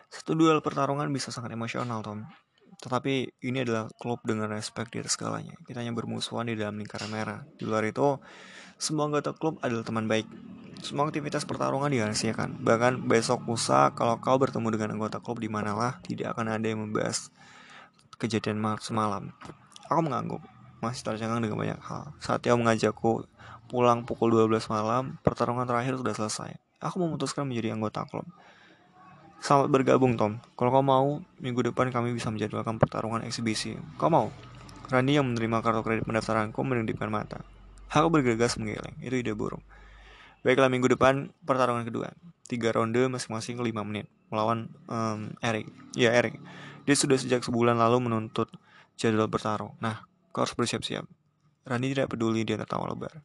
Satu 0.10 0.38
duel 0.38 0.62
pertarungan 0.62 1.10
bisa 1.10 1.30
sangat 1.30 1.54
emosional, 1.54 2.02
Tom. 2.06 2.26
Tetapi 2.82 3.42
ini 3.46 3.64
adalah 3.66 3.90
klub 4.02 4.22
dengan 4.26 4.50
respect 4.50 4.94
di 4.94 5.02
atas 5.02 5.18
segalanya. 5.18 5.54
Kita 5.66 5.82
hanya 5.82 5.94
bermusuhan 5.94 6.50
di 6.50 6.58
dalam 6.58 6.78
lingkaran 6.78 7.10
merah. 7.10 7.46
Di 7.58 7.70
luar 7.70 7.86
itu, 7.86 8.18
semua 8.82 9.10
anggota 9.10 9.34
klub 9.38 9.62
adalah 9.62 9.86
teman 9.86 10.06
baik. 10.10 10.26
Semua 10.82 11.08
aktivitas 11.08 11.46
pertarungan 11.46 11.90
dirahasiakan. 11.90 12.60
Bahkan 12.66 13.08
besok 13.08 13.46
lusa, 13.46 13.94
kalau 13.94 14.20
kau 14.20 14.36
bertemu 14.36 14.68
dengan 14.74 14.90
anggota 15.00 15.22
klub 15.22 15.40
di 15.40 15.48
manalah, 15.48 16.02
tidak 16.04 16.36
akan 16.36 16.60
ada 16.60 16.66
yang 16.66 16.84
membahas 16.84 17.32
kejadian 18.24 18.64
semalam. 18.80 19.36
Aku 19.92 20.00
mengangguk, 20.00 20.40
masih 20.80 21.04
tercengang 21.04 21.44
dengan 21.44 21.60
banyak 21.60 21.80
hal. 21.84 22.16
Saat 22.24 22.48
dia 22.48 22.56
mengajakku 22.56 23.28
pulang 23.68 24.08
pukul 24.08 24.32
12 24.32 24.72
malam, 24.72 25.20
pertarungan 25.20 25.68
terakhir 25.68 26.00
sudah 26.00 26.16
selesai. 26.16 26.56
Aku 26.80 27.04
memutuskan 27.04 27.44
menjadi 27.44 27.76
anggota 27.76 28.08
klub. 28.08 28.24
Selamat 29.44 29.68
bergabung 29.76 30.16
Tom. 30.16 30.40
Kalau 30.56 30.72
kau 30.72 30.80
mau, 30.80 31.20
minggu 31.44 31.68
depan 31.68 31.92
kami 31.92 32.16
bisa 32.16 32.32
menjadwalkan 32.32 32.80
pertarungan 32.80 33.28
eksibisi. 33.28 33.76
Kau 34.00 34.08
mau? 34.08 34.32
Randy 34.88 35.20
yang 35.20 35.28
menerima 35.28 35.60
kartu 35.60 35.84
kredit 35.84 36.08
pendaftaranku 36.08 36.60
menundukkan 36.64 37.12
mata. 37.12 37.44
Aku 37.92 38.08
bergegas 38.08 38.56
menggeleng. 38.56 38.96
Itu 39.04 39.20
ide 39.20 39.36
buruk. 39.36 39.60
Baiklah 40.48 40.72
minggu 40.72 40.92
depan 40.96 41.32
pertarungan 41.44 41.84
kedua. 41.84 42.16
Tiga 42.48 42.72
ronde 42.72 43.04
masing-masing 43.08 43.60
5 43.60 43.68
menit. 43.84 44.08
Melawan 44.32 44.72
um, 44.88 45.36
Eric. 45.44 45.68
Ya 45.96 46.16
Eric. 46.16 46.40
Dia 46.84 46.96
sudah 47.00 47.16
sejak 47.16 47.44
sebulan 47.44 47.80
lalu 47.80 48.10
menuntut 48.10 48.52
jadwal 49.00 49.32
bertarung. 49.32 49.74
Nah, 49.80 50.04
kau 50.36 50.44
harus 50.44 50.56
bersiap-siap. 50.56 51.08
Rani 51.64 51.96
tidak 51.96 52.12
peduli 52.12 52.44
dia 52.44 52.60
tertawa 52.60 52.92
lebar. 52.92 53.24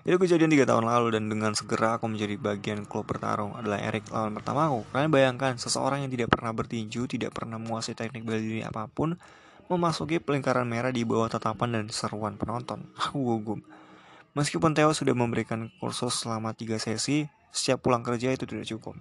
Itu 0.00 0.16
kejadian 0.16 0.48
tiga 0.48 0.64
tahun 0.64 0.88
lalu 0.88 1.12
dan 1.12 1.28
dengan 1.28 1.52
segera 1.52 2.00
aku 2.00 2.08
menjadi 2.08 2.40
bagian 2.40 2.88
klub 2.88 3.04
bertarung 3.04 3.52
adalah 3.52 3.84
Eric 3.84 4.08
lawan 4.08 4.32
pertamaku. 4.32 4.88
Kalian 4.96 5.12
bayangkan 5.12 5.52
seseorang 5.60 6.04
yang 6.04 6.12
tidak 6.12 6.32
pernah 6.32 6.56
bertinju, 6.56 7.04
tidak 7.04 7.36
pernah 7.36 7.60
menguasai 7.60 7.92
teknik 7.92 8.24
bela 8.24 8.40
diri 8.40 8.64
apa 8.64 8.88
pun, 8.88 9.20
memasuki 9.68 10.16
pelingkaran 10.16 10.64
merah 10.64 10.88
di 10.88 11.04
bawah 11.04 11.28
tatapan 11.28 11.76
dan 11.76 11.84
seruan 11.92 12.40
penonton. 12.40 12.88
Aku 12.96 13.20
gugup. 13.20 13.60
Meskipun 14.32 14.72
Theo 14.72 14.96
sudah 14.96 15.12
memberikan 15.12 15.68
kursus 15.82 16.24
selama 16.24 16.56
tiga 16.56 16.80
sesi, 16.80 17.28
setiap 17.52 17.84
pulang 17.84 18.00
kerja 18.00 18.32
itu 18.32 18.48
tidak 18.48 18.64
cukup. 18.72 18.96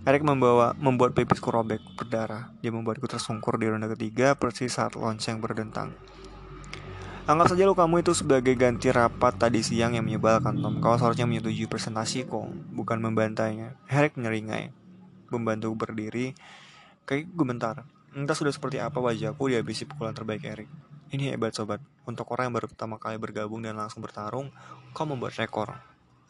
Eric 0.00 0.24
membawa 0.24 0.72
membuat 0.80 1.12
pipisku 1.12 1.52
robek 1.52 1.84
berdarah. 1.92 2.56
Dia 2.64 2.72
membuatku 2.72 3.04
tersungkur 3.04 3.60
di 3.60 3.68
ronde 3.68 3.84
ketiga 3.92 4.32
persis 4.32 4.72
saat 4.72 4.96
lonceng 4.96 5.44
berdentang. 5.44 5.92
Anggap 7.28 7.52
saja 7.52 7.68
lukamu 7.68 8.00
itu 8.00 8.16
sebagai 8.16 8.56
ganti 8.56 8.88
rapat 8.88 9.36
tadi 9.36 9.60
siang 9.60 9.92
yang 9.92 10.08
menyebalkan 10.08 10.56
Tom. 10.56 10.80
Kau 10.80 10.96
seharusnya 10.96 11.28
menyetujui 11.28 11.68
presentasiku, 11.68 12.48
bukan 12.72 12.96
membantainya. 12.96 13.76
Eric 13.92 14.16
menyeringai. 14.16 14.72
Membantu 15.28 15.76
berdiri. 15.76 16.32
Kayak 17.04 17.28
gemetar. 17.36 17.84
Entah 18.16 18.32
sudah 18.32 18.56
seperti 18.56 18.80
apa 18.80 19.04
wajahku 19.04 19.52
dihabisi 19.52 19.84
pukulan 19.84 20.16
terbaik 20.16 20.48
Eric. 20.48 20.72
Ini 21.12 21.36
hebat 21.36 21.52
sobat. 21.52 21.84
Untuk 22.08 22.24
orang 22.32 22.48
yang 22.48 22.56
baru 22.56 22.72
pertama 22.72 22.96
kali 22.96 23.20
bergabung 23.20 23.60
dan 23.60 23.76
langsung 23.76 24.00
bertarung, 24.00 24.48
kau 24.96 25.04
membuat 25.04 25.36
rekor. 25.36 25.76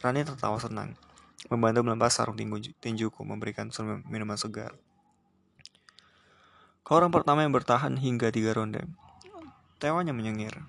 Rani 0.03 0.27
tertawa 0.27 0.59
senang 0.59 0.99
membantu 1.49 1.80
melepas 1.86 2.12
sarung 2.12 2.36
tinju, 2.36 2.76
tinjuku, 2.82 3.24
memberikan 3.24 3.72
minuman 4.11 4.36
segar. 4.36 4.76
Kau 6.84 6.99
orang 6.99 7.14
pertama 7.14 7.47
yang 7.47 7.55
bertahan 7.55 7.97
hingga 7.97 8.28
tiga 8.34 8.53
ronde. 8.53 8.84
Tewanya 9.80 10.12
menyengir. 10.12 10.61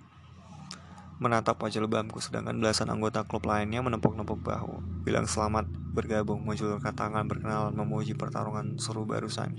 menatap 1.21 1.61
wajah 1.61 1.85
lebamku 1.85 2.17
sedangkan 2.17 2.57
belasan 2.57 2.89
anggota 2.89 3.21
klub 3.21 3.45
lainnya 3.45 3.77
menepuk-nepuk 3.85 4.41
bahu. 4.41 5.05
Bilang 5.05 5.29
selamat 5.29 5.69
bergabung, 5.93 6.41
menjulurkan 6.41 6.97
tangan, 6.97 7.29
berkenalan, 7.29 7.77
memuji 7.77 8.17
pertarungan 8.17 8.81
seru 8.81 9.05
barusan. 9.05 9.53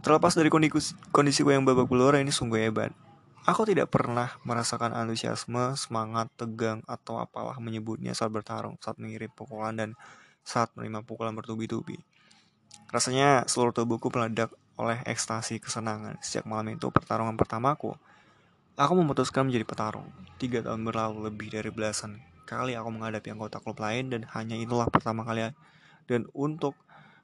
Terlepas 0.00 0.32
dari 0.32 0.48
kondisi, 0.48 0.96
kondisi 1.12 1.44
gue 1.44 1.52
yang 1.52 1.68
babak 1.68 1.84
belur 1.84 2.16
ini 2.16 2.32
sungguh 2.32 2.64
hebat. 2.64 2.96
Aku 3.44 3.68
tidak 3.68 3.92
pernah 3.92 4.40
merasakan 4.48 4.96
antusiasme, 4.96 5.76
semangat, 5.76 6.32
tegang, 6.32 6.80
atau 6.88 7.20
apalah 7.20 7.60
menyebutnya 7.60 8.16
saat 8.16 8.32
bertarung, 8.32 8.80
saat 8.80 8.96
mengirim 8.96 9.28
pukulan 9.28 9.76
dan 9.76 9.90
saat 10.40 10.72
menerima 10.72 11.04
pukulan 11.04 11.36
bertubi-tubi. 11.36 12.00
Rasanya 12.88 13.44
seluruh 13.44 13.76
tubuhku 13.76 14.08
meledak 14.08 14.48
oleh 14.80 14.96
ekstasi 15.04 15.60
kesenangan. 15.60 16.16
Sejak 16.24 16.48
malam 16.48 16.72
itu 16.72 16.88
pertarungan 16.88 17.36
pertamaku, 17.36 17.92
aku 18.80 18.92
memutuskan 18.96 19.44
menjadi 19.44 19.68
petarung. 19.68 20.08
Tiga 20.40 20.64
tahun 20.64 20.80
berlalu 20.80 21.28
lebih 21.28 21.52
dari 21.52 21.68
belasan 21.68 22.24
kali 22.48 22.76
aku 22.76 22.88
menghadapi 22.92 23.28
anggota 23.32 23.60
klub 23.60 23.76
lain 23.80 24.12
dan 24.12 24.24
hanya 24.36 24.56
itulah 24.56 24.88
pertama 24.92 25.24
kali 25.24 25.52
dan 26.04 26.28
untuk 26.36 26.76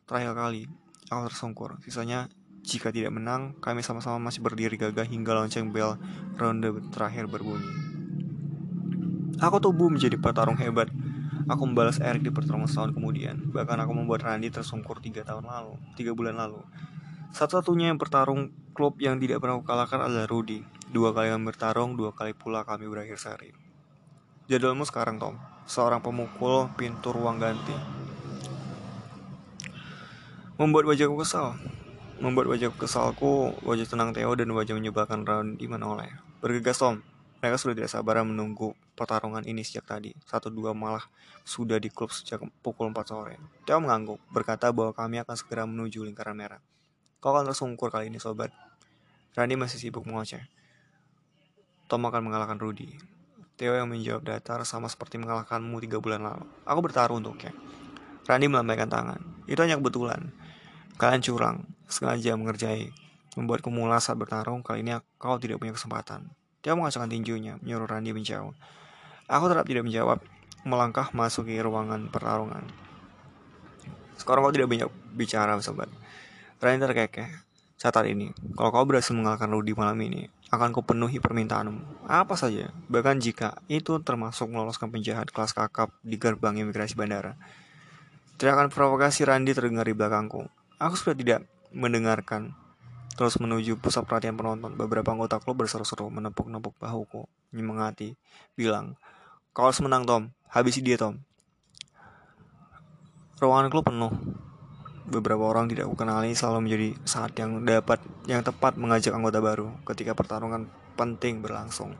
terakhir 0.04 0.36
kali 0.36 0.68
aku 1.08 1.32
tersungkur. 1.32 1.80
Sisanya 1.84 2.28
jika 2.60 2.92
tidak 2.92 3.16
menang, 3.16 3.56
kami 3.58 3.80
sama-sama 3.80 4.30
masih 4.30 4.44
berdiri 4.44 4.76
gagah 4.76 5.08
hingga 5.08 5.32
lonceng 5.32 5.72
bel 5.72 5.96
ronde 6.36 6.70
terakhir 6.92 7.24
berbunyi. 7.24 7.66
Aku 9.40 9.56
tubuh 9.56 9.88
menjadi 9.88 10.20
petarung 10.20 10.60
hebat. 10.60 10.92
Aku 11.48 11.64
membalas 11.64 11.96
Eric 11.98 12.20
di 12.20 12.30
pertarungan 12.30 12.68
setahun 12.68 12.92
kemudian. 12.92 13.50
Bahkan 13.50 13.80
aku 13.82 13.92
membuat 13.96 14.22
Randy 14.28 14.52
tersungkur 14.52 15.00
tiga 15.00 15.24
tahun 15.24 15.48
lalu, 15.48 15.80
tiga 15.96 16.12
bulan 16.12 16.36
lalu. 16.36 16.60
Satu-satunya 17.32 17.88
yang 17.88 17.98
bertarung 17.98 18.52
klub 18.76 19.00
yang 19.00 19.16
tidak 19.16 19.40
pernah 19.40 19.58
kalahkan 19.64 20.04
adalah 20.04 20.28
Rudy. 20.28 20.60
Dua 20.92 21.16
kali 21.16 21.32
kami 21.32 21.48
bertarung, 21.48 21.96
dua 21.96 22.12
kali 22.12 22.36
pula 22.36 22.68
kami 22.68 22.84
berakhir 22.86 23.16
seri. 23.16 23.50
Jadwalmu 24.52 24.84
sekarang, 24.84 25.16
Tom. 25.16 25.40
Seorang 25.64 26.04
pemukul 26.04 26.68
pintu 26.76 27.14
ruang 27.14 27.40
ganti. 27.40 27.74
Membuat 30.60 30.84
wajahku 30.90 31.16
kesal. 31.24 31.56
Membuat 32.20 32.52
wajah 32.52 32.68
kesalku, 32.76 33.56
wajah 33.64 33.88
tenang 33.88 34.12
Theo 34.12 34.36
dan 34.36 34.52
wajah 34.52 34.76
menyebalkan 34.76 35.24
Randy 35.24 35.64
menoleh. 35.64 36.12
Bergegas 36.44 36.76
Tom, 36.76 37.00
mereka 37.40 37.56
sudah 37.56 37.72
tidak 37.72 37.88
sabar 37.88 38.20
menunggu 38.20 38.76
pertarungan 38.92 39.40
ini 39.48 39.64
sejak 39.64 39.88
tadi. 39.88 40.12
Satu 40.28 40.52
dua 40.52 40.76
malah 40.76 41.00
sudah 41.48 41.80
di 41.80 41.88
klub 41.88 42.12
sejak 42.12 42.44
pukul 42.60 42.92
4 42.92 43.08
sore. 43.08 43.40
Theo 43.64 43.80
mengangguk, 43.80 44.20
berkata 44.28 44.68
bahwa 44.68 44.92
kami 44.92 45.24
akan 45.24 45.32
segera 45.32 45.64
menuju 45.64 46.04
lingkaran 46.04 46.36
merah. 46.36 46.60
Kau 47.24 47.32
akan 47.32 47.48
tersungkur 47.48 47.88
kali 47.88 48.12
ini, 48.12 48.20
sobat. 48.20 48.52
Randy 49.32 49.56
masih 49.56 49.80
sibuk 49.80 50.04
mengoceh. 50.04 50.44
Tom 51.88 52.04
akan 52.04 52.20
mengalahkan 52.20 52.60
Rudy. 52.60 53.00
Theo 53.56 53.72
yang 53.80 53.88
menjawab 53.88 54.28
datar 54.28 54.60
sama 54.68 54.92
seperti 54.92 55.16
mengalahkanmu 55.16 55.80
tiga 55.80 55.96
bulan 56.04 56.20
lalu. 56.20 56.44
Aku 56.68 56.84
bertaruh 56.84 57.16
untuknya. 57.16 57.56
Randy 58.28 58.44
melambaikan 58.52 58.92
tangan. 58.92 59.20
Itu 59.48 59.64
hanya 59.64 59.80
kebetulan. 59.80 60.28
Kalian 61.00 61.24
curang, 61.24 61.64
sengaja 61.90 62.38
mengerjai, 62.38 62.94
membuatku 63.34 63.68
mulas 63.68 64.06
saat 64.06 64.16
bertarung, 64.16 64.62
kali 64.62 64.86
ini 64.86 64.96
kau 65.18 65.36
tidak 65.36 65.58
punya 65.58 65.74
kesempatan. 65.74 66.30
Dia 66.62 66.78
mengacungkan 66.78 67.10
tinjunya, 67.10 67.58
menyuruh 67.60 67.90
Randy 67.90 68.14
menjauh. 68.14 68.54
Aku 69.26 69.44
tetap 69.50 69.66
tidak 69.66 69.84
menjawab, 69.84 70.22
melangkah 70.62 71.10
masuk 71.10 71.50
ke 71.50 71.58
ruangan 71.60 72.08
pertarungan. 72.08 72.64
Sekarang 74.16 74.44
kau 74.46 74.54
tidak 74.54 74.68
banyak 74.68 74.88
bicara, 75.16 75.58
sobat. 75.60 75.90
Randy 76.60 76.84
terkekeh. 76.84 77.30
Catat 77.80 78.04
ini, 78.12 78.28
kalau 78.60 78.76
kau 78.76 78.84
berhasil 78.84 79.16
mengalahkan 79.16 79.48
Rudy 79.48 79.72
malam 79.72 79.96
ini, 80.04 80.28
akan 80.52 80.76
kau 80.76 80.84
penuhi 80.84 81.16
permintaanmu. 81.16 82.04
Apa 82.04 82.36
saja, 82.36 82.68
bahkan 82.92 83.16
jika 83.16 83.56
itu 83.72 83.96
termasuk 84.04 84.52
meloloskan 84.52 84.92
penjahat 84.92 85.32
kelas 85.32 85.56
kakap 85.56 85.88
di 86.04 86.20
gerbang 86.20 86.60
imigrasi 86.60 86.92
bandara. 86.92 87.40
Teriakan 88.36 88.68
provokasi 88.68 89.24
Randy 89.24 89.56
terdengar 89.56 89.88
di 89.88 89.96
belakangku. 89.96 90.44
Aku 90.76 90.92
sudah 90.92 91.16
tidak 91.16 91.48
mendengarkan. 91.74 92.54
Terus 93.18 93.36
menuju 93.36 93.76
pusat 93.76 94.06
perhatian 94.08 94.38
penonton, 94.38 94.74
beberapa 94.78 95.12
anggota 95.12 95.42
klub 95.42 95.60
berseru-seru 95.60 96.08
menepuk-nepuk 96.08 96.72
bahuku, 96.80 97.28
menyemangati, 97.52 98.16
bilang, 98.56 98.96
Kau 99.50 99.66
harus 99.66 99.82
menang 99.82 100.06
Tom, 100.06 100.22
habisi 100.46 100.80
dia 100.80 100.94
Tom. 100.96 101.18
Ruangan 103.42 103.68
klub 103.68 103.88
penuh. 103.88 104.14
Beberapa 105.10 105.42
orang 105.42 105.66
tidak 105.66 105.90
aku 105.90 105.98
kenali 105.98 106.38
selalu 106.38 106.70
menjadi 106.70 106.88
saat 107.02 107.34
yang 107.34 107.66
dapat 107.66 107.98
yang 108.30 108.46
tepat 108.46 108.78
mengajak 108.78 109.10
anggota 109.10 109.42
baru 109.42 109.74
ketika 109.82 110.14
pertarungan 110.14 110.70
penting 110.94 111.42
berlangsung. 111.42 111.98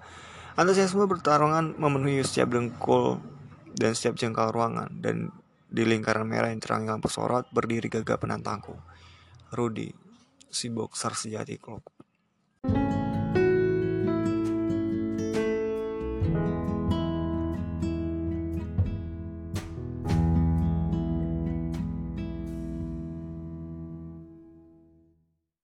Antusiasme 0.54 1.10
pertarungan 1.10 1.74
memenuhi 1.74 2.22
setiap 2.22 2.54
dengkul 2.54 3.18
dan 3.74 3.98
setiap 3.98 4.14
jengkal 4.14 4.54
ruangan 4.54 4.94
dan 5.02 5.34
di 5.70 5.82
lingkaran 5.86 6.26
merah 6.26 6.50
yang 6.50 6.58
terangi 6.58 6.90
lampu 6.90 7.06
sorot 7.06 7.46
berdiri 7.50 7.86
gagah 7.86 8.18
penantangku. 8.18 8.74
Rudy, 9.50 9.90
si 10.50 10.70
boxer 10.70 11.14
sejati 11.14 11.58
klub. 11.58 11.82